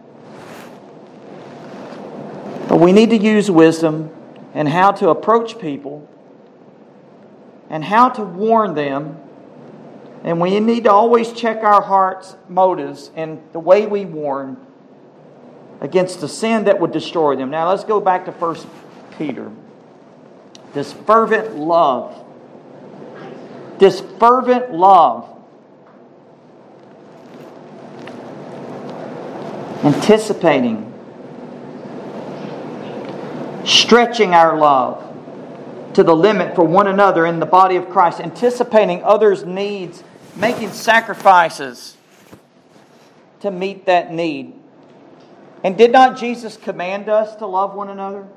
[2.67, 4.09] But we need to use wisdom
[4.53, 6.09] and how to approach people
[7.69, 9.19] and how to warn them.
[10.23, 14.57] And we need to always check our heart's motives and the way we warn
[15.81, 17.49] against the sin that would destroy them.
[17.49, 18.57] Now let's go back to 1
[19.17, 19.51] Peter.
[20.73, 22.23] This fervent love.
[23.77, 25.34] This fervent love.
[29.85, 30.91] Anticipating.
[33.63, 35.03] Stretching our love
[35.93, 38.19] to the limit for one another in the body of Christ.
[38.19, 40.03] Anticipating others' needs.
[40.35, 41.95] Making sacrifices
[43.41, 44.55] to meet that need.
[45.63, 48.27] And did not Jesus command us to love one another?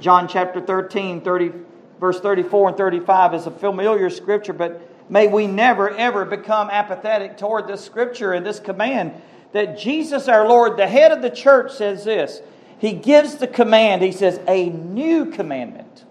[0.00, 1.52] John chapter 13, 30,
[2.00, 7.36] verse 34 and 35 is a familiar scripture, but may we never, ever become apathetic
[7.36, 9.20] toward this scripture and this command
[9.52, 12.40] that Jesus our Lord, the head of the church, says this.
[12.78, 16.04] He gives the command, he says, a new commandment.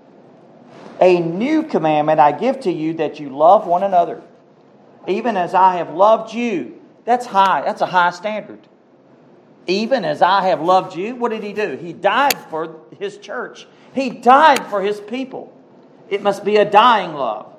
[0.99, 4.21] A new commandment I give to you that you love one another,
[5.07, 6.81] even as I have loved you.
[7.05, 8.59] That's high, that's a high standard
[9.67, 11.15] even as I have loved you.
[11.15, 11.75] What did he do?
[11.75, 15.53] He died for his church, he died for his people.
[16.09, 17.53] It must be a dying love,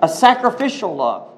[0.00, 1.28] a sacrificial love.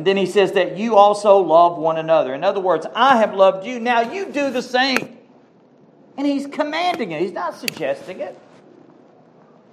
[0.00, 2.34] And then he says that you also love one another.
[2.34, 5.18] In other words, I have loved you, now you do the same.
[6.16, 8.38] And he's commanding it, he's not suggesting it,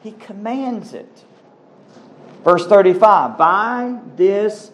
[0.03, 1.23] he commands it.
[2.43, 4.71] Verse 35 By this,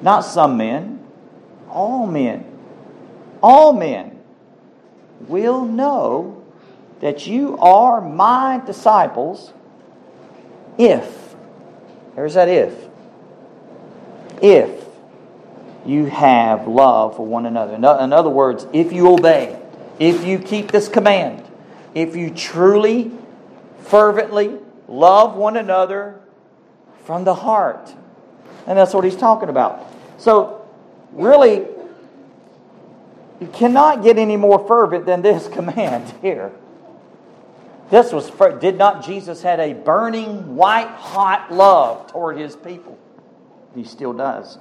[0.00, 1.06] not some men,
[1.68, 2.52] all men
[3.44, 4.18] all men
[5.28, 6.42] will know
[7.00, 9.52] that you are my disciples
[10.78, 11.36] if,
[12.16, 12.83] there's that if,
[14.42, 14.84] if
[15.86, 17.74] you have love for one another.
[17.74, 19.60] In other words, if you obey,
[19.98, 21.44] if you keep this command,
[21.94, 23.12] if you truly,
[23.80, 26.20] fervently love one another
[27.04, 27.92] from the heart.
[28.66, 29.86] And that's what he's talking about.
[30.18, 30.66] So,
[31.12, 31.66] really,
[33.40, 36.52] you cannot get any more fervent than this command here.
[37.90, 42.93] This was did not Jesus had a burning white hot love toward his people.
[43.74, 44.58] He still does.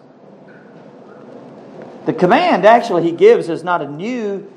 [2.06, 4.52] The command actually he gives is not a new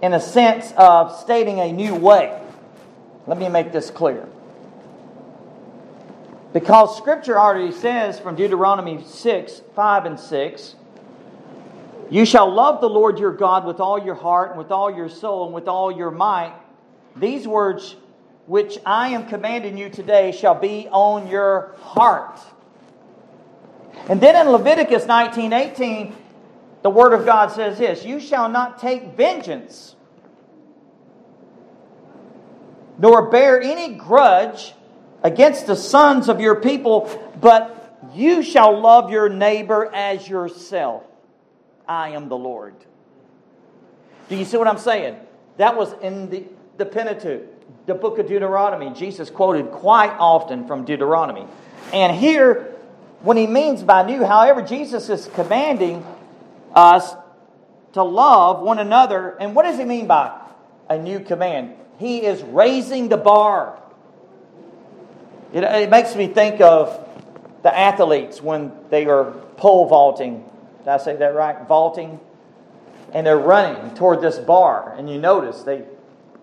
[0.00, 2.40] in a sense of stating a new way.
[3.26, 4.28] Let me make this clear.
[6.52, 10.76] Because scripture already says from Deuteronomy 6, 5 and 6,
[12.10, 15.08] You shall love the Lord your God with all your heart, and with all your
[15.08, 16.54] soul, and with all your might.
[17.16, 17.96] These words
[18.46, 22.40] which I am commanding you today shall be on your heart.
[24.08, 26.16] And then in Leviticus 19 18,
[26.82, 29.94] the Word of God says this You shall not take vengeance,
[32.98, 34.74] nor bear any grudge
[35.22, 41.04] against the sons of your people, but you shall love your neighbor as yourself.
[41.86, 42.74] I am the Lord.
[44.28, 45.16] Do you see what I'm saying?
[45.56, 46.44] That was in the,
[46.76, 47.42] the Pentateuch,
[47.86, 48.90] the book of Deuteronomy.
[48.90, 51.46] Jesus quoted quite often from Deuteronomy.
[51.92, 52.77] And here,
[53.22, 56.04] when he means by new, however, Jesus is commanding
[56.74, 57.14] us
[57.92, 59.36] to love one another.
[59.40, 60.40] And what does he mean by
[60.88, 61.74] a new command?
[61.98, 63.80] He is raising the bar.
[65.52, 67.06] It, it makes me think of
[67.62, 70.44] the athletes when they are pole vaulting
[70.88, 71.68] did I say that right?
[71.68, 72.18] Vaulting.
[73.12, 74.94] And they're running toward this bar.
[74.96, 75.84] And you notice they,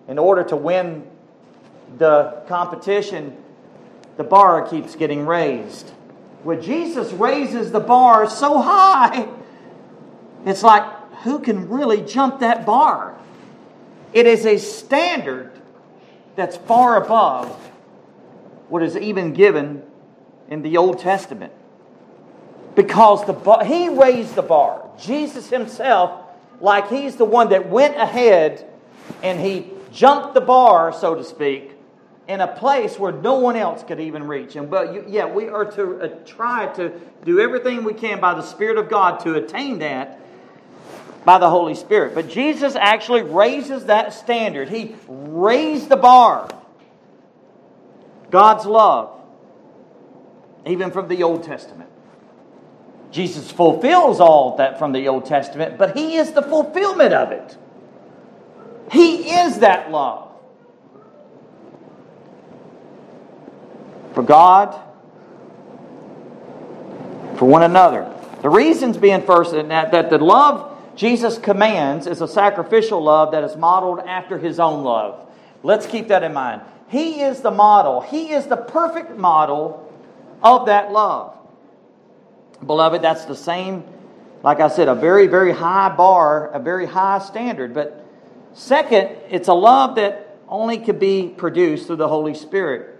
[0.08, 1.08] in order to win
[1.98, 3.36] the competition,
[4.18, 5.92] the bar keeps getting raised.
[6.46, 9.28] When Jesus raises the bar so high,
[10.46, 10.84] it's like,
[11.24, 13.18] who can really jump that bar?
[14.14, 15.52] It is a standard
[16.36, 17.48] that's far above
[18.70, 19.82] what is even given
[20.48, 21.52] in the Old Testament
[22.76, 24.88] because the bar, he raised the bar.
[25.02, 26.12] Jesus himself,
[26.62, 28.70] like he's the one that went ahead
[29.24, 31.75] and he jumped the bar, so to speak,
[32.28, 34.56] in a place where no one else could even reach.
[34.56, 36.92] And but you, yeah, we are to uh, try to
[37.24, 40.20] do everything we can by the Spirit of God to attain that
[41.24, 42.16] by the Holy Spirit.
[42.16, 44.70] But Jesus actually raises that standard.
[44.70, 46.50] He raised the bar.
[48.32, 49.22] God's love,
[50.66, 51.90] even from the Old Testament.
[53.12, 57.58] Jesus fulfills all that from the Old Testament, but He is the fulfillment of it.
[58.92, 60.25] He is that love.
[64.16, 64.74] For God,
[67.38, 68.12] for one another.
[68.42, 73.44] The reasons being first that, that the love Jesus commands is a sacrificial love that
[73.44, 75.30] is modeled after His own love.
[75.64, 76.62] Let's keep that in mind.
[76.88, 79.92] He is the model, He is the perfect model
[80.42, 81.38] of that love.
[82.66, 83.84] Beloved, that's the same,
[84.44, 87.74] like I said, a very, very high bar, a very high standard.
[87.74, 88.06] But
[88.54, 92.95] second, it's a love that only could be produced through the Holy Spirit.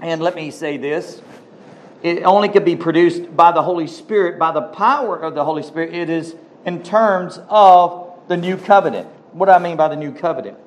[0.00, 1.20] And let me say this
[2.02, 5.62] it only could be produced by the Holy Spirit, by the power of the Holy
[5.62, 5.94] Spirit.
[5.94, 9.08] It is in terms of the new covenant.
[9.32, 10.58] What do I mean by the new covenant?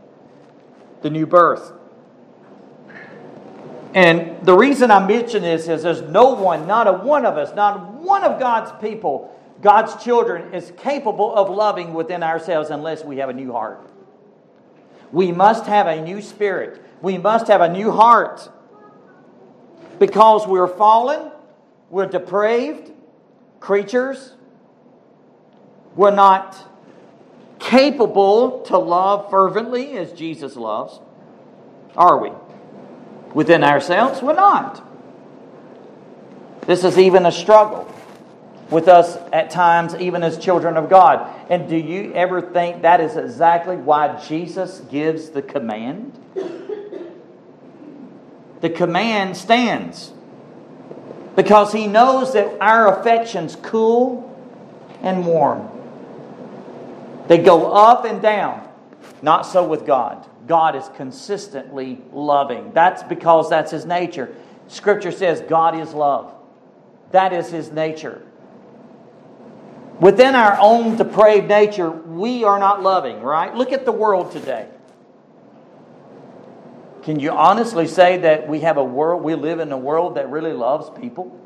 [1.03, 1.73] The new birth.
[3.93, 7.55] And the reason I mention this is there's no one, not a one of us,
[7.55, 13.17] not one of God's people, God's children, is capable of loving within ourselves unless we
[13.17, 13.87] have a new heart.
[15.11, 16.81] We must have a new spirit.
[17.01, 18.49] We must have a new heart.
[19.99, 21.31] Because we're fallen,
[21.89, 22.91] we're depraved
[23.59, 24.33] creatures,
[25.95, 26.55] we're not
[27.59, 30.99] capable to love fervently as Jesus loves,
[31.95, 32.31] are we?
[33.33, 34.21] within ourselves?
[34.21, 34.83] We're not.
[36.65, 37.87] This is even a struggle
[38.71, 41.33] with us at times, even as children of God.
[41.49, 46.13] And do you ever think that is exactly why Jesus gives the command?
[48.61, 50.11] The command stands
[51.35, 54.35] because he knows that our affections cool
[55.01, 55.69] and warm.
[57.27, 58.67] They go up and down.
[59.21, 60.27] Not so with God.
[60.47, 62.71] God is consistently loving.
[62.73, 64.33] That's because that's his nature.
[64.67, 66.33] Scripture says God is love.
[67.11, 68.21] That is his nature.
[69.99, 73.53] Within our own depraved nature, we are not loving, right?
[73.53, 74.67] Look at the world today.
[77.07, 80.29] Can you honestly say that we have a world, we live in a world that
[80.29, 81.39] really loves people?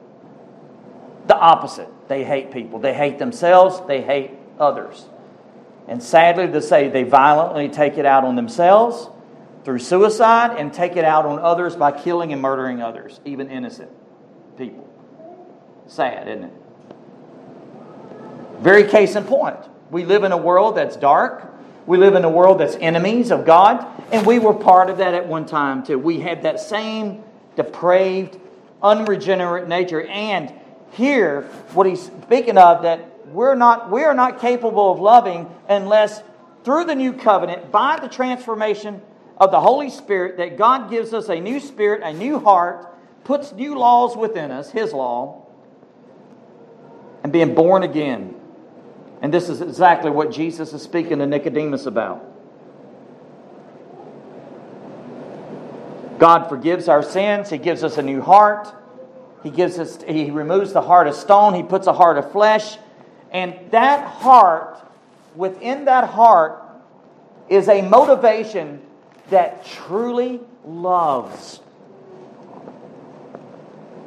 [1.28, 1.88] The opposite.
[2.08, 2.80] They hate people.
[2.80, 3.80] They hate themselves.
[3.86, 5.06] They hate others.
[5.88, 9.08] And sadly to say, they violently take it out on themselves
[9.64, 13.92] through suicide and take it out on others by killing and murdering others, even innocent
[14.58, 14.90] people.
[15.86, 16.54] Sad, isn't it?
[18.62, 19.60] Very case in point.
[19.92, 21.51] We live in a world that's dark.
[21.92, 23.86] We live in a world that's enemies of God.
[24.14, 26.00] And we were part of that at one time, too.
[26.00, 27.22] We had that same
[27.58, 28.40] depraved,
[28.82, 30.02] unregenerate nature.
[30.04, 30.54] And
[30.92, 31.42] here,
[31.74, 36.24] what he's speaking of, that we're not, we are not capable of loving unless
[36.64, 39.02] through the new covenant, by the transformation
[39.36, 42.88] of the Holy Spirit, that God gives us a new spirit, a new heart,
[43.26, 45.46] puts new laws within us, His law,
[47.22, 48.41] and being born again.
[49.22, 52.28] And this is exactly what Jesus is speaking to Nicodemus about.
[56.18, 58.74] God forgives our sins, He gives us a new heart.
[59.44, 62.78] He gives us he removes the heart of stone, he puts a heart of flesh,
[63.32, 64.78] and that heart
[65.36, 66.64] within that heart
[67.50, 68.82] is a motivation
[69.30, 71.60] that truly loves.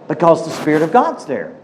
[0.06, 1.56] Because the Spirit of God's there.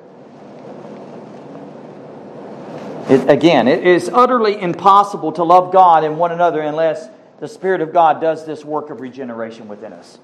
[3.08, 7.08] It, again, it is utterly impossible to love God and one another unless
[7.40, 10.18] the Spirit of God does this work of regeneration within us.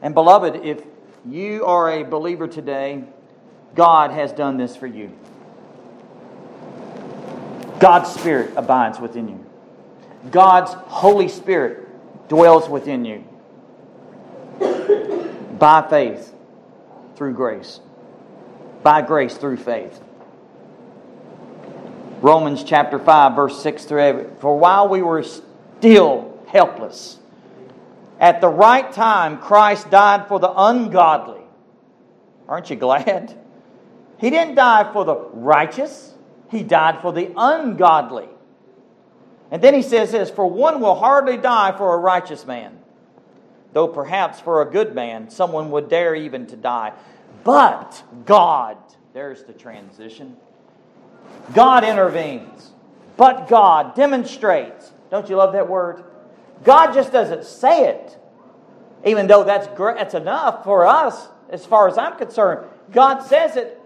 [0.00, 0.82] And, beloved, if
[1.28, 3.04] you are a believer today,
[3.74, 5.12] God has done this for you.
[7.78, 9.44] God's Spirit abides within you.
[10.30, 11.88] God's Holy Spirit
[12.28, 13.24] dwells within you
[15.58, 16.32] by faith
[17.16, 17.80] through grace.
[18.82, 20.00] By grace through faith.
[22.22, 24.40] Romans chapter 5, verse 6 through 8.
[24.40, 27.18] For while we were still helpless,
[28.20, 31.40] at the right time, Christ died for the ungodly.
[32.48, 33.36] Aren't you glad?
[34.18, 36.14] He didn't die for the righteous,
[36.48, 38.28] He died for the ungodly.
[39.50, 42.78] And then he says this For one will hardly die for a righteous man,
[43.72, 46.92] though perhaps for a good man someone would dare even to die.
[47.42, 48.78] But God,
[49.12, 50.36] there's the transition.
[51.54, 52.70] God intervenes.
[53.16, 54.90] But God demonstrates.
[55.10, 56.04] Don't you love that word?
[56.64, 58.18] God just doesn't say it,
[59.04, 62.66] even though that's, great, that's enough for us as far as I'm concerned.
[62.92, 63.78] God says it,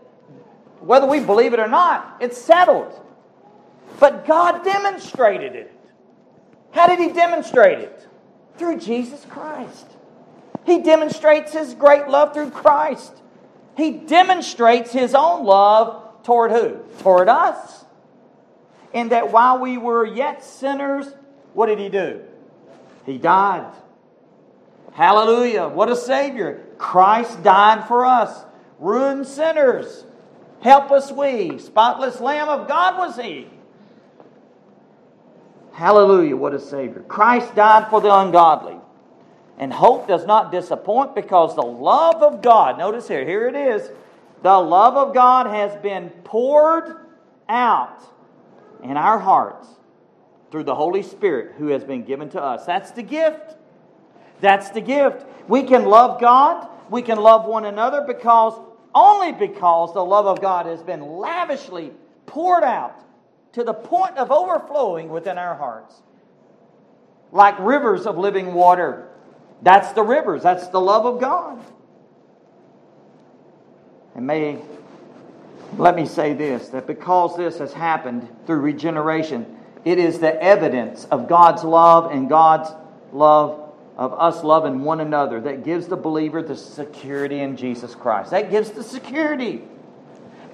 [0.81, 3.01] whether we believe it or not, it's settled.
[3.99, 5.73] But God demonstrated it.
[6.73, 8.07] How did He demonstrate it?
[8.59, 9.87] Through Jesus Christ.
[10.65, 13.13] He demonstrates His great love through Christ.
[13.77, 16.81] He demonstrates His own love toward who?
[16.99, 17.85] Toward us.
[18.93, 21.07] In that while we were yet sinners,
[21.55, 22.23] what did He do?
[23.07, 23.73] He died.
[24.93, 25.69] Hallelujah.
[25.69, 26.65] What a Savior.
[26.79, 28.45] Christ died for us.
[28.79, 30.05] Ruined sinners.
[30.61, 31.59] Helpless we.
[31.59, 33.49] Spotless Lamb of God was He.
[35.73, 37.03] Hallelujah, what a Savior.
[37.03, 38.77] Christ died for the ungodly.
[39.59, 43.91] And hope does not disappoint because the love of God, notice here, here it is.
[44.43, 46.97] The love of God has been poured
[47.49, 48.03] out
[48.83, 49.69] in our hearts
[50.51, 52.65] through the Holy Spirit who has been given to us.
[52.67, 53.57] That's the gift.
[54.41, 55.25] That's the gift.
[55.49, 58.61] We can love God, we can love one another because
[58.95, 61.93] only because the love of God has been lavishly
[62.27, 63.03] poured out
[63.53, 66.03] to the point of overflowing within our hearts.
[67.33, 69.09] Like rivers of living water.
[69.63, 71.65] That's the rivers, that's the love of God.
[74.17, 74.59] And may,
[75.77, 79.47] let me say this that because this has happened through regeneration,
[79.85, 82.71] it is the evidence of God's love and God's
[83.13, 83.63] love
[83.97, 88.31] of us loving one another that gives the believer the security in Jesus Christ.
[88.31, 89.63] That gives the security.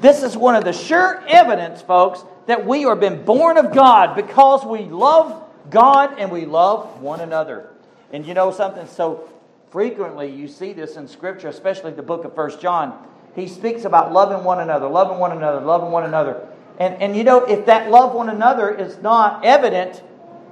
[0.00, 4.16] This is one of the sure evidence, folks, that we are been born of God
[4.16, 7.70] because we love God and we love one another.
[8.12, 8.86] And you know something?
[8.86, 9.28] So
[9.70, 13.08] frequently you see this in Scripture, especially the book of First John.
[13.34, 16.48] He speaks about loving one another, loving one another, loving one another.
[16.78, 20.02] And, and you know, if that love one another is not evident,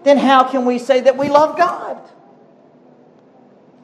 [0.04, 2.00] then how can we say that we love God?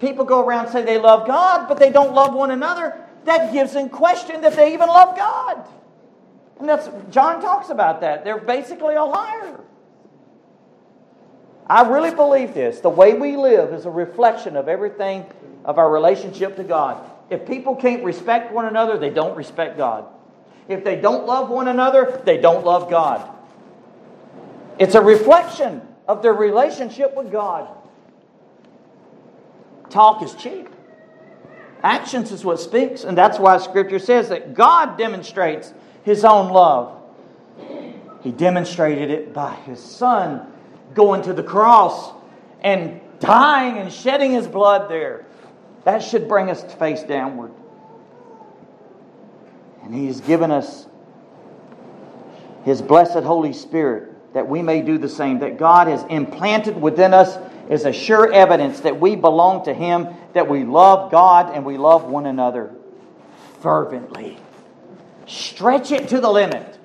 [0.00, 3.02] People go around say they love God, but they don't love one another.
[3.24, 5.66] That gives in question that they even love God.
[6.58, 8.24] And that's John talks about that.
[8.24, 9.60] They're basically a liar.
[11.66, 12.80] I really believe this.
[12.80, 15.26] The way we live is a reflection of everything
[15.64, 17.10] of our relationship to God.
[17.28, 20.06] If people can't respect one another, they don't respect God.
[20.68, 23.28] If they don't love one another, they don't love God.
[24.78, 27.68] It's a reflection of their relationship with God.
[29.90, 30.68] Talk is cheap.
[31.82, 35.72] Actions is what speaks, and that's why Scripture says that God demonstrates
[36.04, 37.00] his own love.
[38.22, 40.52] He demonstrated it by his son
[40.94, 42.12] going to the cross
[42.60, 45.26] and dying and shedding his blood there.
[45.86, 47.52] That should bring us face downward.
[49.84, 50.84] And he's given us
[52.64, 57.14] his blessed Holy Spirit that we may do the same, that God has implanted within
[57.14, 57.38] us
[57.70, 61.78] is a sure evidence that we belong to him, that we love God and we
[61.78, 62.74] love one another
[63.60, 64.38] fervently.
[65.28, 66.80] Stretch it to the limit.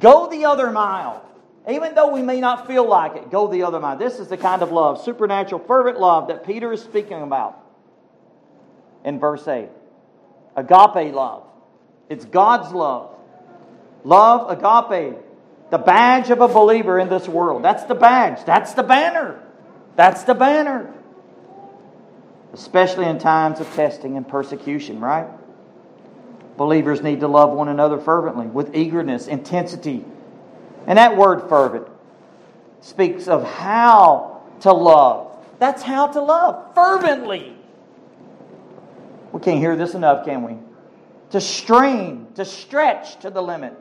[0.00, 1.24] Go the other mile.
[1.66, 3.96] Even though we may not feel like it, go the other mile.
[3.96, 7.62] This is the kind of love, supernatural, fervent love that Peter is speaking about
[9.06, 9.68] in verse 8.
[10.56, 11.44] Agape love.
[12.10, 13.14] It's God's love.
[14.04, 15.16] Love, agape,
[15.70, 17.64] the badge of a believer in this world.
[17.64, 18.44] That's the badge.
[18.44, 19.40] That's the banner.
[19.96, 20.92] That's the banner.
[22.52, 25.28] Especially in times of testing and persecution, right?
[26.56, 30.04] Believers need to love one another fervently, with eagerness, intensity.
[30.86, 31.86] And that word fervent
[32.80, 35.36] speaks of how to love.
[35.58, 37.55] That's how to love fervently.
[39.32, 40.56] We can't hear this enough, can we?
[41.30, 43.74] To strain, to stretch to the limit.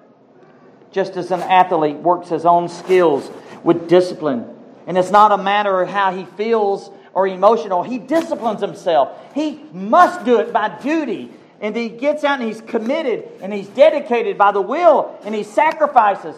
[0.91, 3.30] Just as an athlete works his own skills
[3.64, 4.50] with discipline.
[4.88, 7.84] And it's not a matter of how he feels or emotional.
[7.84, 9.18] He disciplines himself.
[9.34, 11.32] He must do it by duty.
[11.62, 15.43] And he gets out and he's committed and he's dedicated by the will and he
[15.43, 16.36] sacrifices.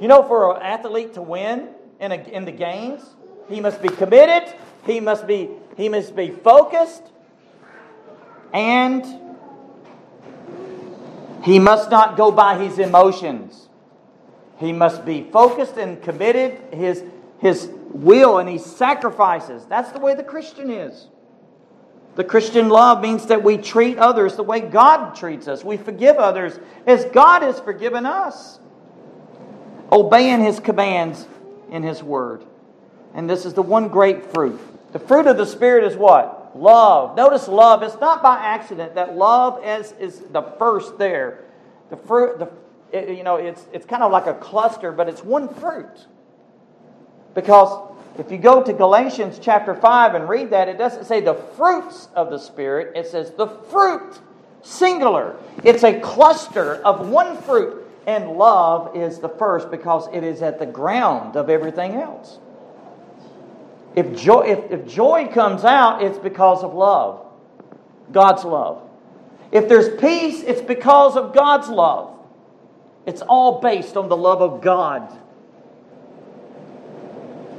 [0.00, 3.02] You know, for an athlete to win in, a, in the games,
[3.48, 4.54] he must be committed,
[4.86, 7.02] he must be, he must be focused,
[8.52, 9.04] and
[11.42, 13.68] he must not go by his emotions.
[14.58, 17.04] He must be focused and committed, his,
[17.38, 19.64] his will, and he sacrifices.
[19.66, 21.06] That's the way the Christian is.
[22.16, 25.62] The Christian love means that we treat others the way God treats us.
[25.62, 28.58] We forgive others as God has forgiven us.
[29.92, 31.26] Obeying his commands
[31.70, 32.44] in his word.
[33.14, 34.60] And this is the one great fruit.
[34.92, 36.37] The fruit of the Spirit is what?
[36.58, 37.16] Love.
[37.16, 37.84] Notice love.
[37.84, 41.44] It's not by accident that love is, is the first there.
[41.90, 42.50] The fruit, the,
[42.90, 46.06] it, you know, it's, it's kind of like a cluster, but it's one fruit.
[47.34, 51.34] Because if you go to Galatians chapter 5 and read that, it doesn't say the
[51.34, 54.18] fruits of the Spirit, it says the fruit,
[54.62, 55.36] singular.
[55.62, 60.58] It's a cluster of one fruit, and love is the first because it is at
[60.58, 62.40] the ground of everything else.
[63.98, 67.26] If joy, if, if joy comes out, it's because of love,
[68.12, 68.88] God's love.
[69.50, 72.16] If there's peace, it's because of God's love.
[73.06, 75.12] It's all based on the love of God.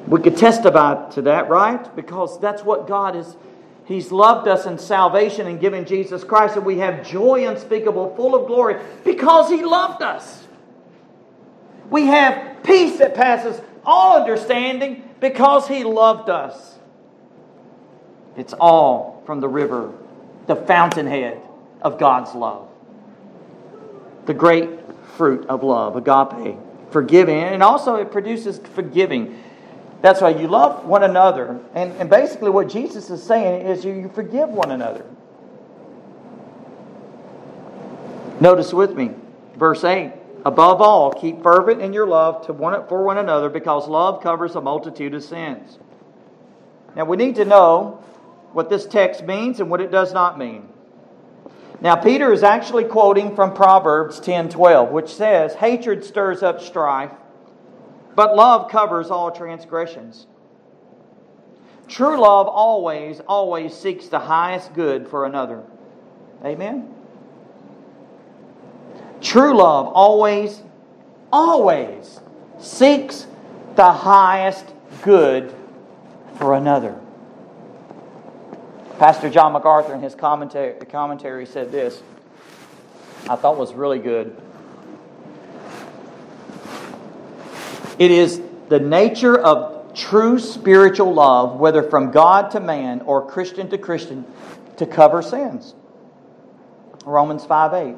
[0.07, 1.93] We could testify to that, right?
[1.93, 3.35] Because that's what God is.
[3.83, 8.33] He's loved us in salvation and given Jesus Christ, and we have joy unspeakable, full
[8.33, 10.47] of glory, because He loved us.
[11.89, 16.77] We have peace that passes all understanding because He loved us.
[18.37, 19.91] It's all from the river,
[20.47, 21.41] the fountainhead
[21.81, 22.67] of God's love.
[24.25, 24.69] The great
[25.17, 26.57] fruit of love, agape,
[26.91, 29.41] forgiving, and also it produces forgiving.
[30.01, 31.59] That's why you love one another.
[31.73, 35.05] And, and basically, what Jesus is saying is you, you forgive one another.
[38.39, 39.11] Notice with me,
[39.57, 40.13] verse 8.
[40.45, 44.55] Above all, keep fervent in your love to one, for one another, because love covers
[44.55, 45.79] a multitude of sins.
[46.95, 48.03] Now, we need to know
[48.53, 50.69] what this text means and what it does not mean.
[51.81, 57.11] Now, Peter is actually quoting from Proverbs 10:12, which says, "Hatred stirs up strife,
[58.15, 60.27] but love covers all transgressions."
[61.87, 65.63] True love always, always seeks the highest good for another.
[66.45, 66.93] Amen.
[69.21, 70.61] True love always,
[71.31, 72.19] always
[72.59, 73.27] seeks
[73.75, 74.65] the highest
[75.01, 75.53] good
[76.37, 76.99] for another.
[78.97, 82.01] Pastor John MacArthur in his commentary, commentary said this,
[83.29, 84.35] I thought was really good.
[87.97, 93.69] It is the nature of true spiritual love, whether from God to man or Christian
[93.69, 94.25] to Christian,
[94.77, 95.75] to cover sins.
[97.05, 97.95] Romans 5 8.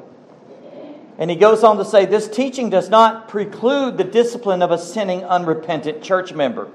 [1.22, 4.76] And he goes on to say this teaching does not preclude the discipline of a
[4.76, 6.68] sinning, unrepentant church member,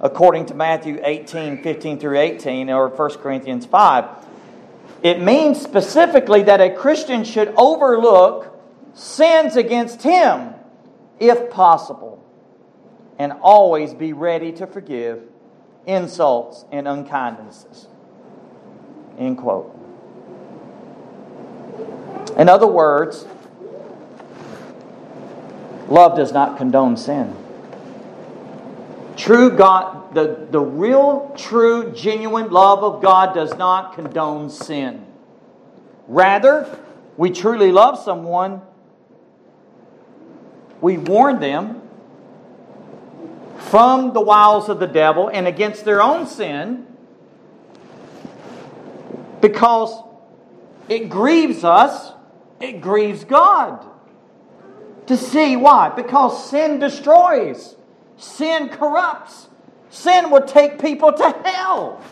[0.00, 4.06] according to Matthew 18 15 through 18 or 1 Corinthians 5.
[5.02, 8.58] It means specifically that a Christian should overlook
[8.94, 10.54] sins against him
[11.20, 12.24] if possible
[13.18, 15.24] and always be ready to forgive
[15.84, 17.86] insults and unkindnesses.
[19.18, 19.78] End quote.
[22.38, 23.26] In other words,
[25.88, 27.34] love does not condone sin.
[29.16, 35.04] True God, the, the real, true, genuine love of God does not condone sin.
[36.08, 36.78] Rather,
[37.16, 38.62] we truly love someone,
[40.80, 41.82] we warn them
[43.58, 46.86] from the wiles of the devil and against their own sin
[49.40, 50.02] because
[50.88, 52.12] it grieves us
[52.60, 53.84] it grieves God
[55.12, 55.90] to see why?
[55.90, 57.76] Because sin destroys,
[58.16, 59.48] sin corrupts,
[59.90, 62.02] sin will take people to hell.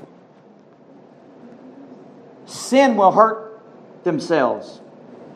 [2.47, 3.63] Sin will hurt
[4.05, 4.81] themselves.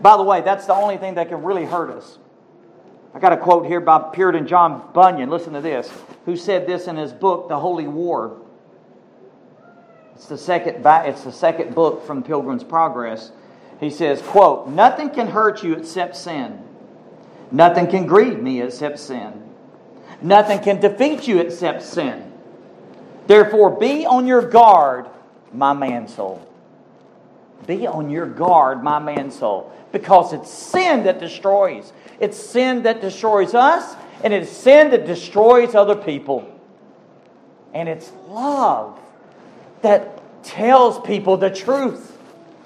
[0.01, 2.19] By the way, that's the only thing that can really hurt us
[3.15, 5.31] I got a quote here by Puritan John Bunyan.
[5.31, 5.89] Listen to this.
[6.25, 8.41] Who said this in his book, The Holy War?
[10.17, 13.31] It's the second, it's the second book from Pilgrim's Progress.
[13.79, 16.61] He says, quote, Nothing can hurt you except sin.
[17.51, 19.43] Nothing can grieve me except sin.
[20.23, 22.33] Nothing can defeat you except sin.
[23.27, 25.07] Therefore, be on your guard,
[25.53, 26.47] my Mansoul.
[27.67, 31.93] Be on your guard, my Mansoul, because it's sin that destroys.
[32.21, 36.51] It's sin that destroys us, and it's sin that destroys other people.
[37.73, 38.99] And it's love
[39.83, 42.19] that tells people the truth.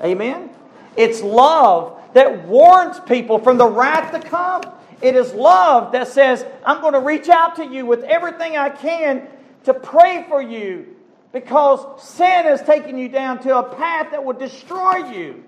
[0.03, 0.51] Amen?
[0.97, 4.63] It's love that warns people from the wrath to come.
[5.01, 8.71] It is love that says, I'm going to reach out to you with everything I
[8.71, 9.29] can
[9.65, 10.97] to pray for you
[11.33, 15.45] because sin has taken you down to a path that will destroy you.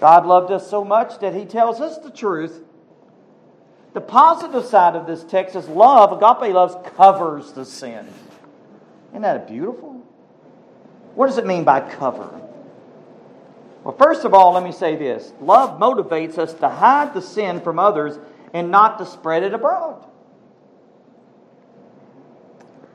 [0.00, 2.62] God loved us so much that He tells us the truth.
[3.94, 6.12] The positive side of this text is love.
[6.12, 8.06] Agape love covers the sin.
[9.10, 10.02] Isn't that beautiful?
[11.14, 12.42] What does it mean by cover?
[13.86, 17.60] Well, first of all, let me say this love motivates us to hide the sin
[17.60, 18.18] from others
[18.52, 20.04] and not to spread it abroad.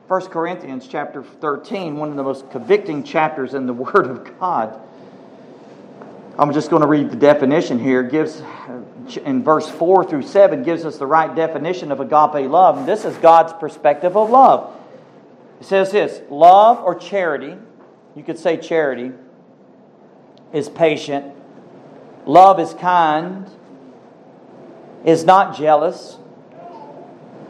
[0.08, 4.78] 1 Corinthians chapter 13, one of the most convicting chapters in the Word of God.
[6.38, 8.02] I'm just going to read the definition here.
[8.02, 8.42] gives
[9.24, 12.76] in verse 4 through 7 gives us the right definition of agape love.
[12.76, 14.78] And this is God's perspective of love.
[15.58, 17.56] It says this love or charity,
[18.14, 19.12] you could say charity,
[20.52, 21.34] is patient.
[22.26, 23.50] Love is kind,
[25.04, 26.18] is not jealous.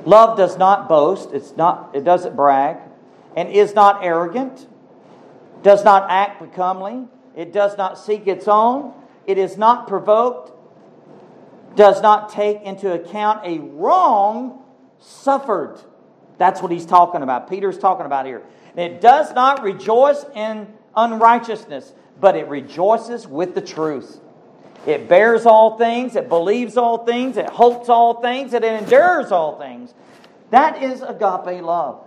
[0.04, 2.78] Love does not boast, it's not, it doesn't brag,
[3.36, 4.66] and is not arrogant,
[5.62, 8.92] does not act becomely, it does not seek its own,
[9.26, 10.50] it is not provoked,
[11.76, 14.62] does not take into account a wrong
[14.98, 15.80] suffered.
[16.38, 17.48] That's what he's talking about.
[17.48, 18.42] Peter's talking about here.
[18.76, 21.92] it does not rejoice in unrighteousness,
[22.22, 24.20] but it rejoices with the truth.
[24.86, 29.58] It bears all things, it believes all things, it hopes all things, it endures all
[29.58, 29.92] things.
[30.50, 32.04] That is agape love.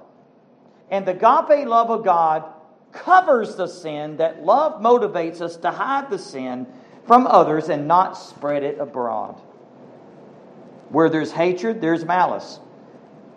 [0.89, 2.45] And the agape love of God
[2.93, 6.65] covers the sin, that love motivates us to hide the sin
[7.05, 9.33] from others and not spread it abroad.
[10.89, 12.61] Where there's hatred, there's malice.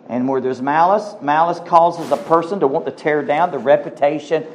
[0.07, 4.45] And where there's malice, malice causes a person to want to tear down the reputation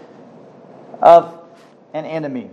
[1.02, 1.43] of
[1.94, 2.50] an enemy.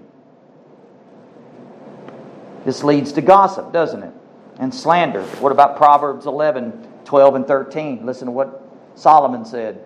[2.63, 4.13] This leads to gossip, doesn't it?
[4.59, 5.23] And slander.
[5.39, 8.05] What about Proverbs 11, 12, and 13?
[8.05, 8.63] Listen to what
[8.95, 9.83] Solomon said.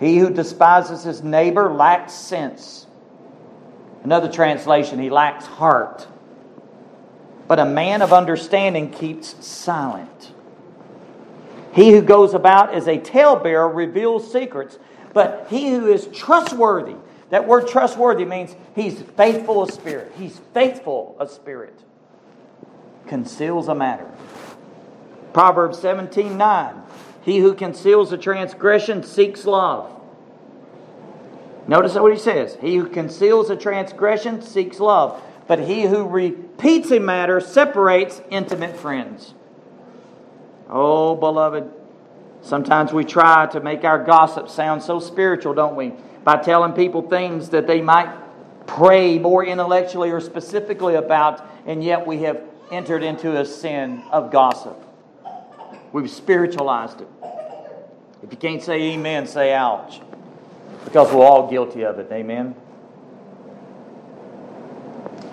[0.00, 2.86] He who despises his neighbor lacks sense.
[4.02, 6.08] Another translation, he lacks heart.
[7.46, 10.32] But a man of understanding keeps silent.
[11.72, 14.76] He who goes about as a talebearer reveals secrets,
[15.14, 16.96] but he who is trustworthy,
[17.32, 20.12] that word trustworthy means he's faithful of spirit.
[20.16, 21.74] He's faithful of spirit
[23.06, 24.10] conceals a matter.
[25.32, 26.82] Proverbs 17 9.
[27.22, 29.90] He who conceals a transgression seeks love.
[31.68, 32.56] Notice what he says.
[32.60, 38.76] He who conceals a transgression seeks love, but he who repeats a matter separates intimate
[38.76, 39.34] friends.
[40.68, 41.70] Oh, beloved,
[42.40, 45.92] sometimes we try to make our gossip sound so spiritual, don't we?
[46.24, 48.12] By telling people things that they might
[48.66, 54.30] pray more intellectually or specifically about, and yet we have entered into a sin of
[54.30, 54.78] gossip.
[55.92, 57.08] We've spiritualized it.
[58.22, 60.00] If you can't say amen, say ouch.
[60.84, 62.10] Because we're all guilty of it.
[62.10, 62.54] Amen.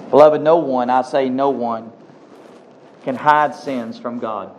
[0.10, 1.92] Beloved, no one, I say no one,
[3.04, 4.56] can hide sins from God.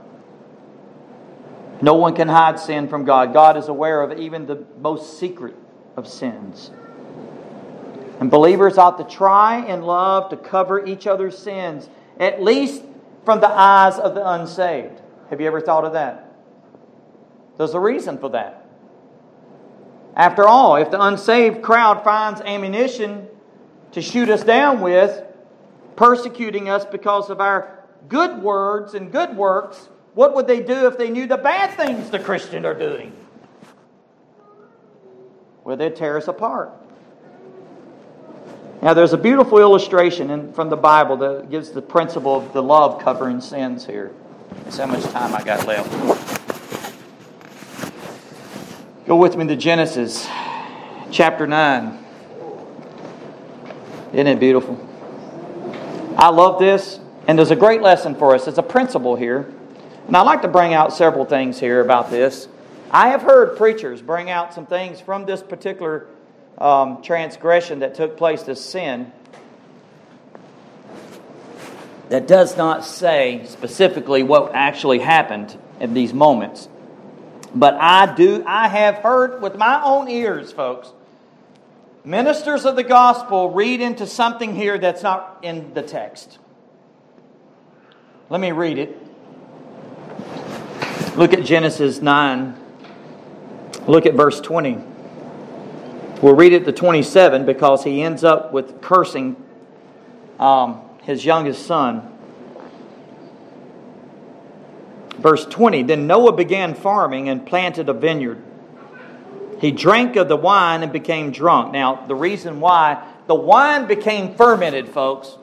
[1.82, 3.32] No one can hide sin from God.
[3.32, 5.56] God is aware of even the most secret
[5.96, 6.70] of sins.
[8.20, 11.88] And believers ought to try and love to cover each other's sins
[12.18, 12.82] at least
[13.24, 15.00] from the eyes of the unsaved.
[15.30, 16.30] Have you ever thought of that?
[17.56, 18.66] There's a reason for that.
[20.14, 23.28] After all, if the unsaved crowd finds ammunition
[23.92, 25.24] to shoot us down with,
[25.96, 27.78] persecuting us because of our
[28.08, 32.10] good words and good works, what would they do if they knew the bad things
[32.10, 33.12] the Christians are doing?
[35.64, 36.70] Well, they'd tear us apart.
[38.82, 42.62] Now, there's a beautiful illustration in, from the Bible that gives the principle of the
[42.62, 44.12] love covering sins here.
[44.64, 45.90] That's how much time I got left.
[49.06, 50.26] Go with me to Genesis
[51.10, 51.98] chapter 9.
[54.14, 54.78] Isn't it beautiful?
[56.16, 58.48] I love this, and there's a great lesson for us.
[58.48, 59.52] It's a principle here.
[60.08, 62.48] Now, I'd like to bring out several things here about this.
[62.92, 66.08] I have heard preachers bring out some things from this particular
[66.58, 69.12] um, transgression that took place, this sin,
[72.08, 76.68] that does not say specifically what actually happened in these moments.
[77.54, 80.92] But I do, I have heard with my own ears, folks,
[82.04, 86.38] ministers of the gospel read into something here that's not in the text.
[88.28, 88.96] Let me read it.
[91.16, 92.59] Look at Genesis 9.
[93.90, 94.78] Look at verse 20.
[96.22, 99.34] We'll read it to 27 because he ends up with cursing
[100.38, 102.08] um, his youngest son.
[105.18, 108.40] Verse 20 Then Noah began farming and planted a vineyard.
[109.60, 111.72] He drank of the wine and became drunk.
[111.72, 115.36] Now, the reason why the wine became fermented, folks,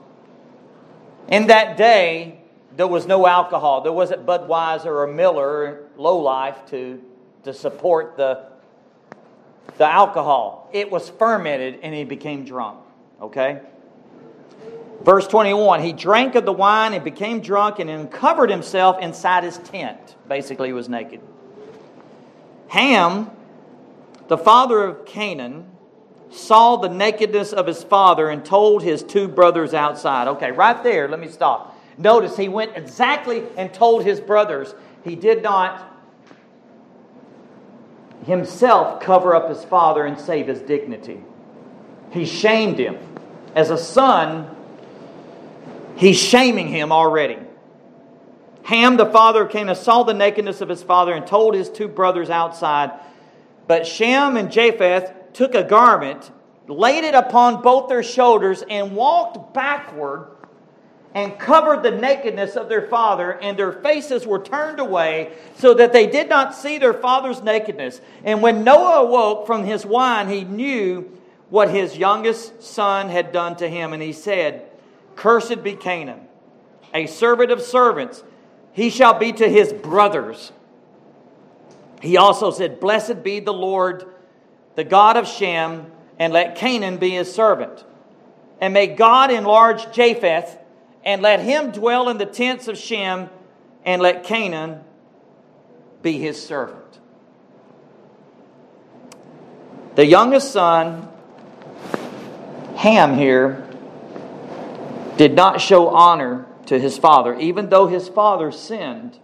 [1.27, 2.39] in that day,
[2.77, 3.81] there was no alcohol.
[3.81, 7.01] There wasn't Budweiser or Miller, low life, to,
[7.43, 8.45] to support the,
[9.77, 10.69] the alcohol.
[10.73, 12.79] It was fermented and he became drunk.
[13.21, 13.61] Okay?
[15.03, 19.57] Verse 21 He drank of the wine and became drunk and uncovered himself inside his
[19.59, 20.15] tent.
[20.27, 21.21] Basically, he was naked.
[22.69, 23.31] Ham,
[24.27, 25.65] the father of Canaan,
[26.29, 30.27] saw the nakedness of his father and told his two brothers outside.
[30.27, 31.75] Okay, right there, let me stop.
[31.97, 34.75] Notice he went exactly and told his brothers.
[35.03, 35.96] He did not
[38.27, 41.23] himself cover up his father and save his dignity.
[42.11, 42.97] He shamed him.
[43.55, 44.53] As a son,
[45.95, 47.39] he's shaming him already.
[48.63, 51.87] Ham, the father of Canaan, saw the nakedness of his father and told his two
[51.87, 52.91] brothers outside.
[53.65, 56.29] But Shem and Japheth took a garment,
[56.67, 60.27] laid it upon both their shoulders, and walked backward
[61.13, 65.93] and covered the nakedness of their father, and their faces were turned away, so that
[65.93, 68.01] they did not see their father's nakedness.
[68.23, 71.11] And when Noah awoke from his wine, he knew
[71.49, 74.69] what his youngest son had done to him, and he said,
[75.15, 76.21] Cursed be Canaan,
[76.93, 78.23] a servant of servants.
[78.73, 80.51] He shall be to his brothers.
[82.01, 84.05] He also said, Blessed be the Lord,
[84.75, 87.83] the God of Shem, and let Canaan be his servant.
[88.61, 90.57] And may God enlarge Japheth
[91.07, 93.29] and let him dwell in the tents of Shem,
[93.85, 94.81] and let Canaan
[96.01, 96.99] be his servant.
[99.95, 101.07] The youngest son,
[102.75, 103.65] Ham, here,
[105.15, 109.17] did not show honor to his father, even though his father sinned.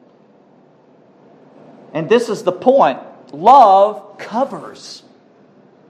[1.94, 3.00] And this is the point
[3.34, 5.04] love covers.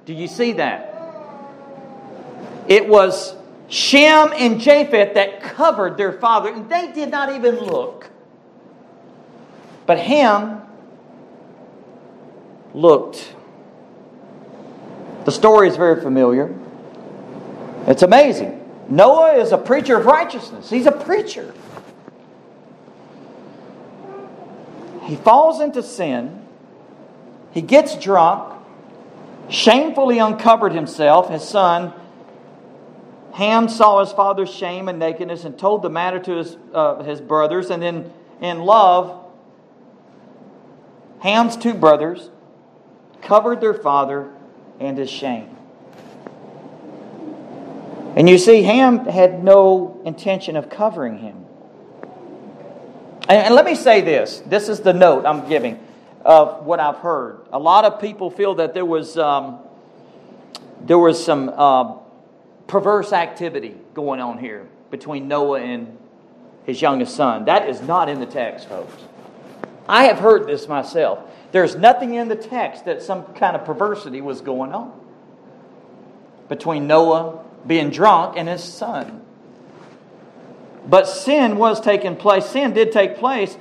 [0.05, 0.89] Do you see that?
[2.67, 3.35] It was
[3.73, 8.11] Shem and Japheth that covered their father, and they did not even look.
[9.87, 10.61] But Ham
[12.75, 13.33] looked.
[15.25, 16.55] The story is very familiar.
[17.87, 18.63] It's amazing.
[18.89, 21.51] Noah is a preacher of righteousness, he's a preacher.
[25.01, 26.45] He falls into sin,
[27.49, 28.53] he gets drunk,
[29.49, 31.93] shamefully uncovered himself, his son
[33.33, 37.19] Ham saw his father's shame and nakedness and told the matter to his, uh, his
[37.19, 37.71] brothers.
[37.71, 39.25] And then in love,
[41.19, 42.29] Ham's two brothers
[43.23, 44.31] covered their father
[44.79, 45.49] and his shame.
[48.15, 51.45] And you see, Ham had no intention of covering him.
[53.27, 55.79] And, and let me say this this is the note I'm giving
[56.23, 57.39] of what I've heard.
[57.51, 59.57] A lot of people feel that there was, um,
[60.81, 61.49] there was some.
[61.49, 62.02] Uh,
[62.67, 65.97] perverse activity going on here between Noah and
[66.65, 67.45] his youngest son.
[67.45, 68.93] That is not in the text, folks.
[69.87, 71.19] I have heard this myself.
[71.51, 74.91] There's nothing in the text that some kind of perversity was going on
[76.47, 79.21] between Noah being drunk and his son.
[80.87, 82.45] But sin was taking place.
[82.45, 83.57] Sin did take place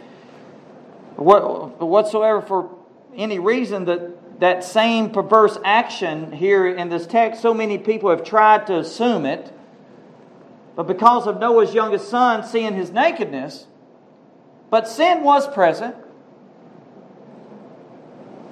[1.17, 2.71] whatsoever for
[3.15, 4.11] any reason that
[4.43, 9.25] that same perverse action here in this text, so many people have tried to assume
[9.25, 9.53] it.
[10.75, 13.69] But because of Noah's youngest son seeing his nakedness,
[14.69, 15.95] but sin was present.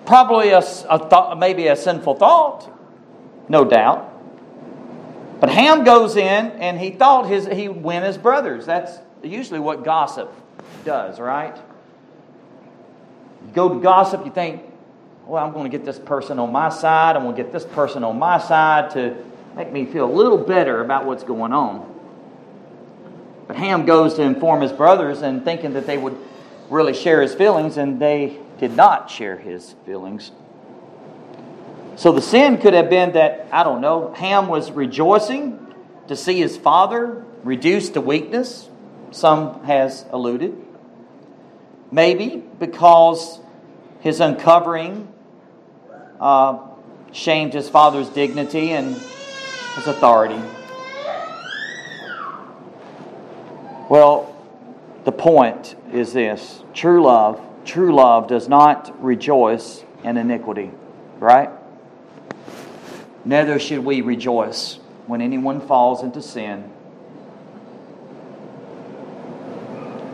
[0.07, 2.70] Probably a, a thought, maybe a sinful thought,
[3.49, 4.07] no doubt.
[5.41, 8.64] But Ham goes in and he thought his, he'd win his brothers.
[8.64, 10.32] That's usually what gossip
[10.84, 11.57] does, right?
[13.45, 14.70] You go to gossip, you think,
[15.31, 17.14] well, I'm going to get this person on my side.
[17.14, 19.14] I'm going to get this person on my side to
[19.55, 21.89] make me feel a little better about what's going on.
[23.47, 26.18] But Ham goes to inform his brothers and thinking that they would
[26.68, 30.33] really share his feelings, and they did not share his feelings.
[31.95, 35.64] So the sin could have been that, I don't know, Ham was rejoicing
[36.09, 38.68] to see his father reduced to weakness.
[39.12, 40.57] Some has alluded.
[41.93, 43.39] Maybe because
[44.01, 45.07] his uncovering
[46.21, 46.59] uh,
[47.12, 50.41] shamed his father's dignity and his authority.
[53.89, 54.37] Well,
[55.05, 60.71] the point is this true love, true love does not rejoice in iniquity,
[61.18, 61.51] right?
[63.25, 66.71] Neither should we rejoice when anyone falls into sin.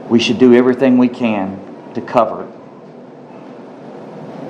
[0.09, 2.51] We should do everything we can to cover it.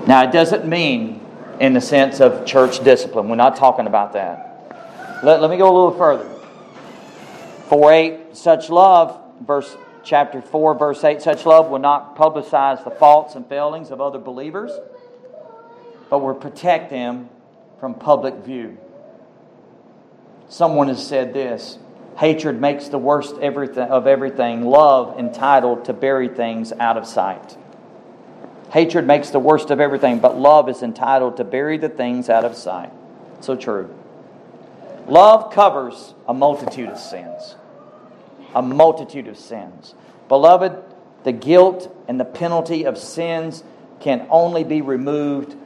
[0.07, 1.16] Now, it doesn't mean
[1.61, 3.29] in the sense of church discipline.
[3.29, 5.21] We're not talking about that.
[5.23, 6.29] Let, let me go a little further.
[7.69, 12.91] 4 8, such love, verse chapter 4, verse 8, such love will not publicize the
[12.91, 14.71] faults and failings of other believers,
[16.09, 17.29] but will protect them
[17.81, 18.79] from public view.
[20.49, 21.79] Someone has said this
[22.19, 27.57] hatred makes the worst everything, of everything, love entitled to bury things out of sight.
[28.77, 32.45] Hatred makes the worst of everything, but love is entitled to bury the things out
[32.45, 32.93] of sight.
[33.41, 33.89] So true.
[35.09, 37.55] Love covers a multitude of sins.
[38.55, 39.95] A multitude of sins.
[40.29, 40.77] Beloved,
[41.24, 43.64] the guilt and the penalty of sins
[44.01, 45.57] can only be removed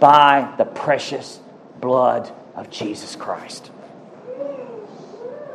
[0.00, 1.38] by the precious
[1.80, 3.70] blood of Jesus Christ.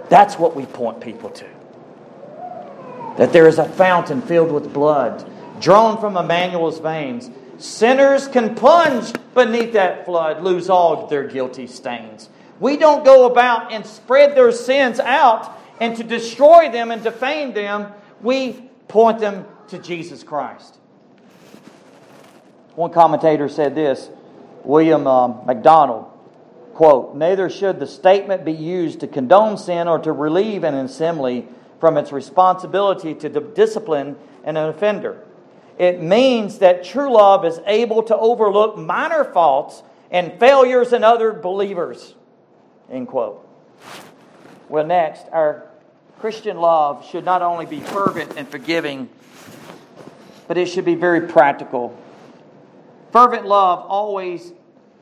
[0.07, 1.45] That's what we point people to.
[3.17, 5.29] That there is a fountain filled with blood
[5.61, 7.29] drawn from Emmanuel's veins.
[7.57, 12.29] Sinners can plunge beneath that flood, lose all their guilty stains.
[12.59, 17.53] We don't go about and spread their sins out and to destroy them and defame
[17.53, 17.91] them.
[18.21, 18.53] We
[18.87, 20.77] point them to Jesus Christ.
[22.75, 24.09] One commentator said this
[24.63, 26.11] William uh, MacDonald
[26.73, 31.47] quote, Neither should the statement be used to condone sin or to relieve an assembly
[31.79, 35.23] from its responsibility to discipline an offender.
[35.81, 41.33] It means that true love is able to overlook minor faults and failures in other
[41.33, 42.13] believers.
[42.91, 43.43] End quote.
[44.69, 45.65] Well, next, our
[46.19, 49.09] Christian love should not only be fervent and forgiving,
[50.47, 51.97] but it should be very practical.
[53.11, 54.53] Fervent love always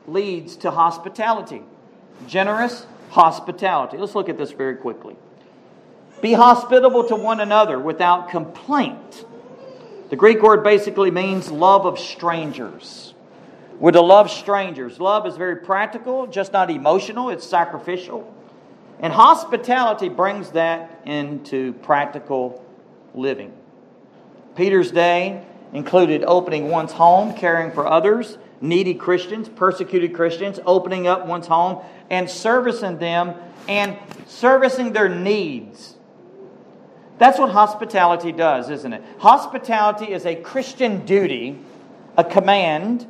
[0.06, 1.60] leads to hospitality.
[2.26, 3.98] Generous hospitality.
[3.98, 5.16] Let's look at this very quickly.
[6.22, 9.26] Be hospitable to one another without complaint.
[10.10, 13.14] The Greek word basically means love of strangers.
[13.78, 14.98] We're to love strangers.
[14.98, 18.34] Love is very practical, just not emotional, it's sacrificial.
[18.98, 22.62] And hospitality brings that into practical
[23.14, 23.52] living.
[24.56, 31.24] Peter's day included opening one's home, caring for others, needy Christians, persecuted Christians, opening up
[31.24, 33.36] one's home and servicing them
[33.68, 33.96] and
[34.26, 35.94] servicing their needs.
[37.20, 39.02] That's what hospitality does, isn't it?
[39.18, 41.58] Hospitality is a Christian duty,
[42.16, 43.06] a command,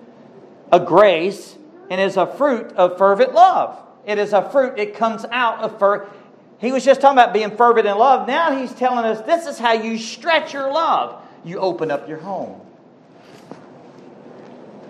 [0.72, 1.56] a grace,
[1.88, 3.80] and is a fruit of fervent love.
[4.04, 6.10] It is a fruit, it comes out of fervent.
[6.58, 8.26] He was just talking about being fervent in love.
[8.26, 11.22] Now he's telling us this is how you stretch your love.
[11.44, 12.60] You open up your home.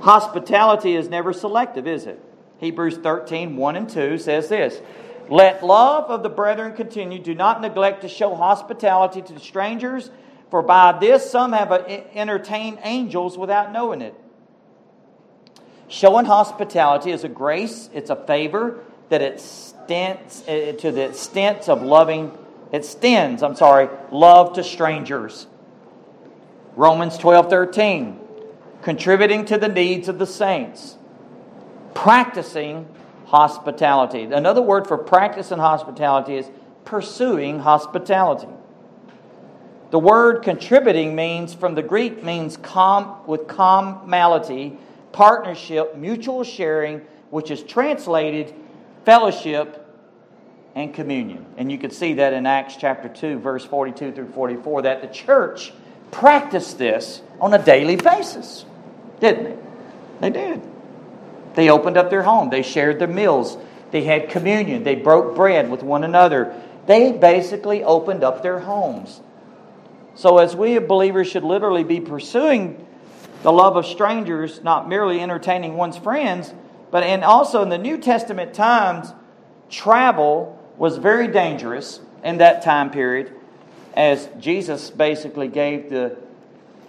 [0.00, 2.24] Hospitality is never selective, is it?
[2.56, 4.80] Hebrews 13, 1 and 2 says this
[5.30, 7.20] Let love of the brethren continue.
[7.20, 10.10] Do not neglect to show hospitality to strangers,
[10.50, 14.14] for by this some have entertained angels without knowing it.
[15.86, 21.82] Showing hospitality is a grace, it's a favor that extends eh, to the extent of
[21.82, 22.36] loving,
[22.72, 25.46] it extends, I'm sorry, love to strangers.
[26.76, 28.20] Romans 12, 13
[28.82, 30.96] contributing to the needs of the saints,
[31.94, 32.88] practicing
[33.30, 34.24] hospitality.
[34.24, 36.50] Another word for practice practicing hospitality is
[36.84, 38.48] pursuing hospitality.
[39.90, 44.76] The word contributing means from the Greek means com with commality,
[45.12, 47.00] partnership, mutual sharing,
[47.30, 48.54] which is translated
[49.04, 49.86] fellowship
[50.74, 51.46] and communion.
[51.56, 55.08] And you can see that in Acts chapter 2, verse 42 through 44, that the
[55.08, 55.72] church
[56.10, 58.64] practiced this on a daily basis
[59.20, 59.56] didn't they?
[60.20, 60.62] They did.
[61.54, 62.50] They opened up their home.
[62.50, 63.56] They shared their meals.
[63.90, 64.84] They had communion.
[64.84, 66.54] They broke bread with one another.
[66.86, 69.20] They basically opened up their homes.
[70.14, 72.86] So, as we believers should literally be pursuing
[73.42, 76.52] the love of strangers, not merely entertaining one's friends,
[76.90, 79.12] but and also in the New Testament times,
[79.70, 83.32] travel was very dangerous in that time period,
[83.94, 86.16] as Jesus basically gave the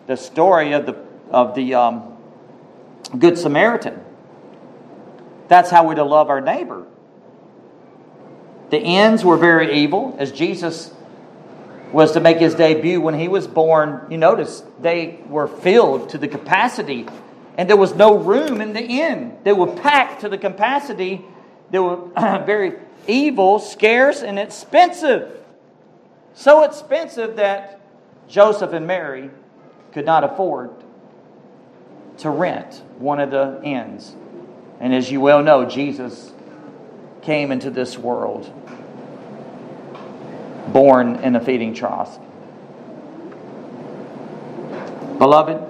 [0.07, 0.95] the story of the,
[1.29, 2.17] of the um,
[3.17, 4.00] Good Samaritan.
[5.51, 6.87] That's how we're to love our neighbor.
[8.69, 10.93] The ends were very evil, as Jesus
[11.91, 14.07] was to make his debut when he was born.
[14.09, 17.05] You notice they were filled to the capacity,
[17.57, 19.37] and there was no room in the inn.
[19.43, 21.25] They were packed to the capacity.
[21.69, 21.97] They were
[22.45, 25.37] very evil, scarce, and expensive.
[26.33, 27.81] So expensive that
[28.29, 29.29] Joseph and Mary
[29.91, 30.71] could not afford
[32.19, 34.15] to rent one of the inns.
[34.81, 36.31] And as you well know, Jesus
[37.21, 38.51] came into this world
[40.73, 42.19] born in a feeding trough.
[45.19, 45.61] Beloved,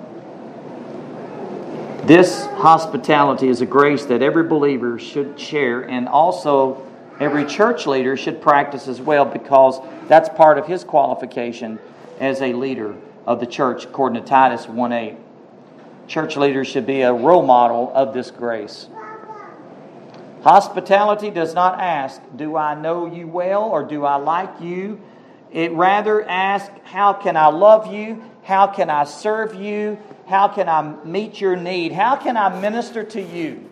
[2.07, 6.81] this hospitality is a grace that every believer should share and also
[7.19, 11.79] every church leader should practice as well because that's part of his qualification
[12.21, 12.95] as a leader
[13.27, 15.17] of the church according to Titus 1:8.
[16.07, 18.87] Church leaders should be a role model of this grace.
[20.43, 24.99] Hospitality does not ask, Do I know you well or do I like you?
[25.51, 28.23] It rather asks, How can I love you?
[28.43, 29.99] How can I serve you?
[30.27, 31.91] How can I meet your need?
[31.91, 33.69] How can I minister to you?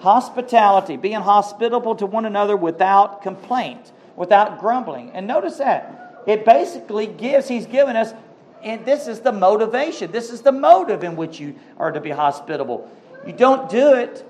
[0.00, 5.10] Hospitality, being hospitable to one another without complaint, without grumbling.
[5.12, 6.22] And notice that.
[6.26, 8.12] It basically gives, he's given us,
[8.62, 10.12] and this is the motivation.
[10.12, 12.90] This is the motive in which you are to be hospitable.
[13.26, 14.27] You don't do it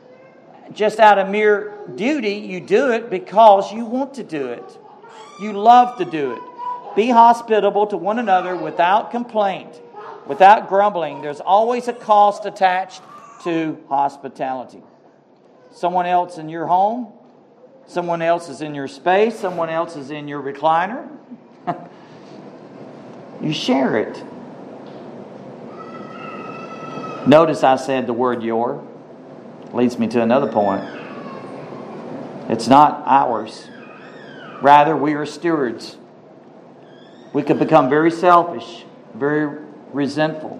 [0.74, 4.78] just out of mere duty, you do it because you want to do it.
[5.40, 6.96] You love to do it.
[6.96, 9.80] Be hospitable to one another without complaint,
[10.26, 11.22] without grumbling.
[11.22, 13.02] There's always a cost attached
[13.44, 14.82] to hospitality.
[15.70, 17.12] Someone else in your home,
[17.86, 21.08] someone else is in your space, someone else is in your recliner.
[23.40, 24.22] you share it.
[27.28, 28.87] Notice I said the word your
[29.72, 30.84] leads me to another point.
[32.48, 33.68] It's not ours.
[34.62, 35.96] Rather, we are stewards.
[37.32, 39.62] We could become very selfish, very
[39.92, 40.56] resentful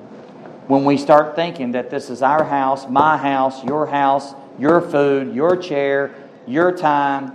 [0.69, 5.35] when we start thinking that this is our house, my house, your house, your food,
[5.35, 6.15] your chair,
[6.47, 7.33] your time,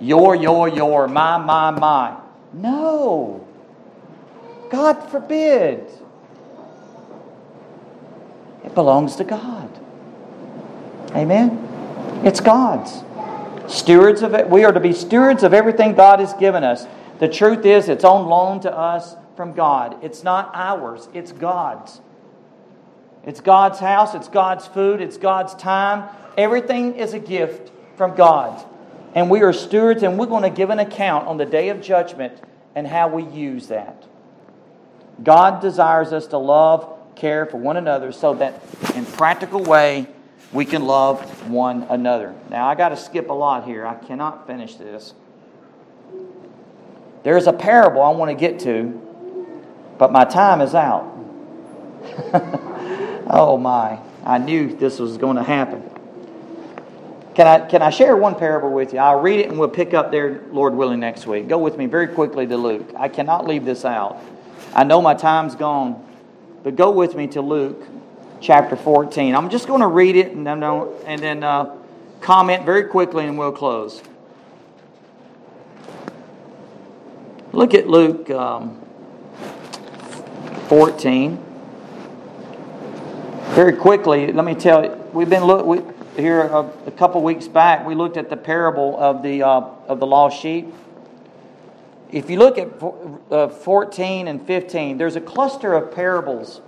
[0.00, 2.16] your, your, your, my, my, my.
[2.52, 3.46] No.
[4.70, 5.86] God forbid.
[8.64, 9.70] It belongs to God.
[11.12, 12.22] Amen?
[12.24, 13.02] It's God's.
[13.72, 14.48] Stewards of it.
[14.48, 16.86] We are to be stewards of everything God has given us.
[17.18, 20.02] The truth is, it's on loan to us from God.
[20.02, 22.00] It's not ours, it's God's.
[23.24, 26.08] It's God's house, it's God's food, it's God's time.
[26.36, 28.64] Everything is a gift from God.
[29.14, 31.80] And we are stewards, and we're going to give an account on the day of
[31.80, 32.40] judgment
[32.74, 34.04] and how we use that.
[35.22, 38.62] God desires us to love, care for one another so that
[38.94, 40.06] in practical way
[40.52, 42.34] we can love one another.
[42.50, 43.86] Now, I got to skip a lot here.
[43.86, 45.14] I cannot finish this.
[47.22, 49.56] There's a parable I want to get to,
[49.98, 51.14] but my time is out.
[53.30, 53.98] oh, my.
[54.24, 55.82] I knew this was going to happen.
[57.34, 58.98] Can I, can I share one parable with you?
[58.98, 61.48] I'll read it and we'll pick up there, Lord willing, next week.
[61.48, 62.90] Go with me very quickly to Luke.
[62.96, 64.18] I cannot leave this out.
[64.74, 66.04] I know my time's gone,
[66.62, 67.86] but go with me to Luke
[68.40, 69.34] chapter 14.
[69.34, 71.76] I'm just going to read it and then, and then uh,
[72.20, 74.02] comment very quickly and we'll close.
[77.52, 78.80] Look at Luke um,
[80.68, 81.44] 14.
[83.50, 85.80] Very quickly, let me tell you, we've been look we,
[86.20, 87.84] here a, a, couple weeks back.
[87.86, 90.72] We looked at the parable of the uh, of the lost sheep.
[92.12, 92.68] If you look at
[93.32, 96.60] uh, 14 and 15, there's a cluster of parables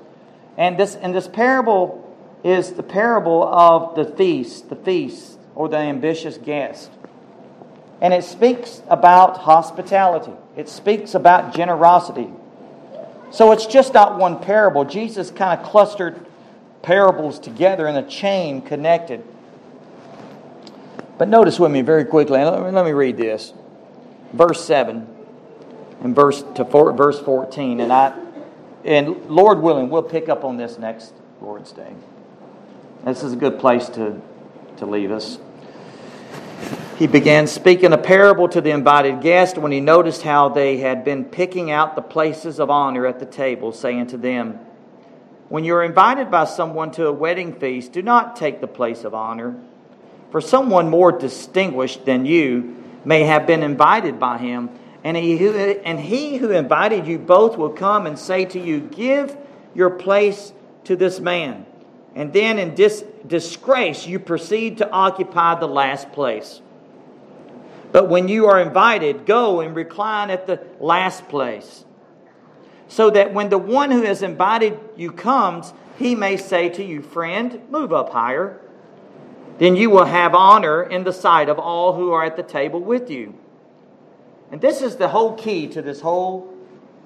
[0.60, 5.78] and this, and this parable is the parable of the feast, the feast, or the
[5.78, 6.90] ambitious guest.
[8.02, 12.28] And it speaks about hospitality, it speaks about generosity.
[13.30, 14.84] So it's just not one parable.
[14.84, 16.26] Jesus kind of clustered
[16.82, 19.24] parables together in a chain connected.
[21.16, 23.54] But notice with me very quickly, let me, let me read this.
[24.34, 25.06] Verse 7
[26.02, 27.80] and verse to four, verse 14.
[27.80, 28.12] And I
[28.84, 31.94] and Lord willing, we'll pick up on this next Lord's Day.
[33.04, 34.20] This is a good place to,
[34.78, 35.38] to leave us.
[36.98, 41.02] He began speaking a parable to the invited guests when he noticed how they had
[41.02, 44.58] been picking out the places of honor at the table, saying to them,
[45.48, 49.04] When you are invited by someone to a wedding feast, do not take the place
[49.04, 49.56] of honor,
[50.30, 52.76] for someone more distinguished than you
[53.06, 54.68] may have been invited by him
[55.02, 58.80] And he, who, and he who invited you both will come and say to you,
[58.80, 59.36] Give
[59.74, 60.52] your place
[60.84, 61.66] to this man.
[62.14, 66.60] And then in dis- disgrace, you proceed to occupy the last place.
[67.92, 71.84] But when you are invited, go and recline at the last place.
[72.88, 77.02] So that when the one who has invited you comes, he may say to you,
[77.02, 78.60] Friend, move up higher.
[79.58, 82.80] Then you will have honor in the sight of all who are at the table
[82.80, 83.34] with you.
[84.50, 86.52] And this is the whole key to this whole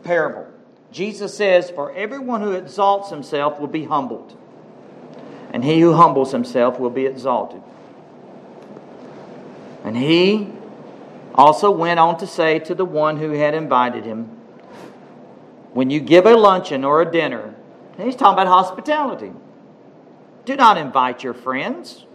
[0.03, 0.47] parable.
[0.91, 4.37] Jesus says, For everyone who exalts himself will be humbled,
[5.53, 7.63] and he who humbles himself will be exalted.
[9.83, 10.51] And he
[11.35, 14.25] also went on to say to the one who had invited him,
[15.73, 17.55] When you give a luncheon or a dinner,
[17.99, 19.33] he's talking about hospitality.
[20.47, 22.07] Do not invite your friends,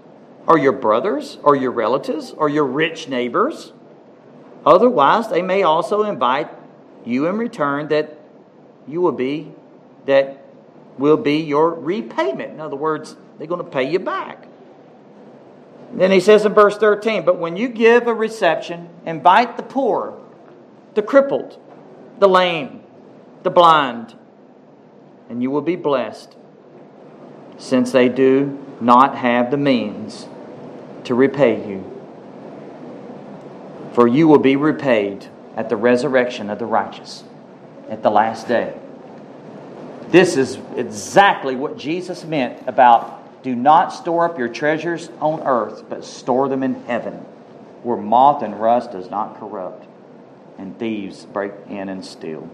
[0.48, 3.74] or your brothers, or your relatives, or your rich neighbors
[4.66, 6.50] Otherwise, they may also invite
[7.06, 8.18] you in return that
[8.88, 9.52] you will be
[10.06, 10.44] that
[10.98, 12.52] will be your repayment.
[12.52, 14.48] In other words, they're going to pay you back.
[15.94, 20.20] Then he says in verse 13, but when you give a reception, invite the poor,
[20.94, 21.60] the crippled,
[22.20, 22.84] the lame,
[23.44, 24.16] the blind,
[25.30, 26.36] and you will be blessed,
[27.58, 30.28] since they do not have the means
[31.04, 31.99] to repay you
[34.00, 35.28] for you will be repaid
[35.58, 37.22] at the resurrection of the righteous
[37.90, 38.74] at the last day.
[40.08, 45.84] This is exactly what Jesus meant about do not store up your treasures on earth,
[45.90, 47.16] but store them in heaven,
[47.84, 49.86] where moth and rust does not corrupt,
[50.58, 52.50] and thieves break in and steal.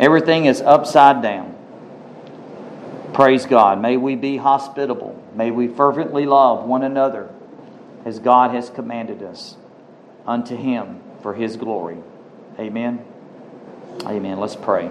[0.00, 1.54] Everything is upside down.
[3.12, 3.80] Praise God.
[3.80, 5.22] May we be hospitable.
[5.36, 7.30] May we fervently love one another
[8.04, 9.54] as God has commanded us
[10.30, 11.98] unto him for his glory.
[12.56, 13.04] Amen.
[14.04, 14.38] Amen.
[14.38, 14.88] Let's pray.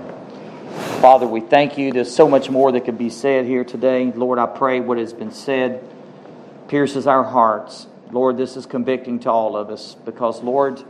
[0.99, 1.93] Father, we thank you.
[1.93, 4.11] There's so much more that could be said here today.
[4.11, 5.81] Lord, I pray what has been said
[6.67, 7.87] pierces our hearts.
[8.11, 10.83] Lord, this is convicting to all of us because, Lord,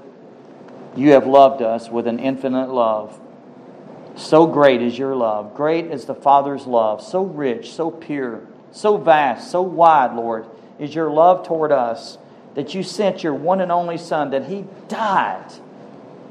[0.96, 3.20] you have loved us with an infinite love.
[4.16, 5.54] So great is your love.
[5.54, 7.04] Great is the Father's love.
[7.04, 8.42] So rich, so pure,
[8.72, 10.48] so vast, so wide, Lord,
[10.80, 12.18] is your love toward us
[12.60, 15.50] that you sent your one and only Son, that He died.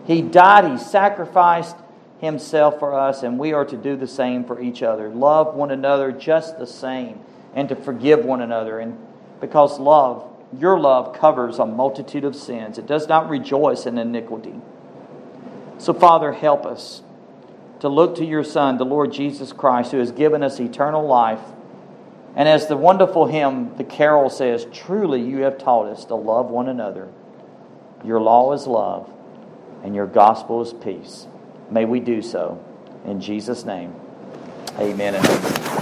[0.07, 1.75] He died, He sacrificed
[2.21, 5.09] Himself for us, and we are to do the same for each other.
[5.09, 7.19] Love one another just the same,
[7.55, 8.79] and to forgive one another.
[8.79, 8.99] And
[9.41, 14.61] because love, your love covers a multitude of sins, it does not rejoice in iniquity.
[15.79, 17.01] So, Father, help us
[17.81, 21.41] to look to your Son, the Lord Jesus Christ, who has given us eternal life
[22.37, 26.51] and as the wonderful hymn, the carol says, Truly you have taught us to love
[26.51, 27.09] one another.
[28.05, 29.11] Your law is love,
[29.83, 31.27] and your gospel is peace.
[31.71, 32.65] May we do so.
[33.05, 33.95] In Jesus' name,
[34.79, 35.78] amen and amen.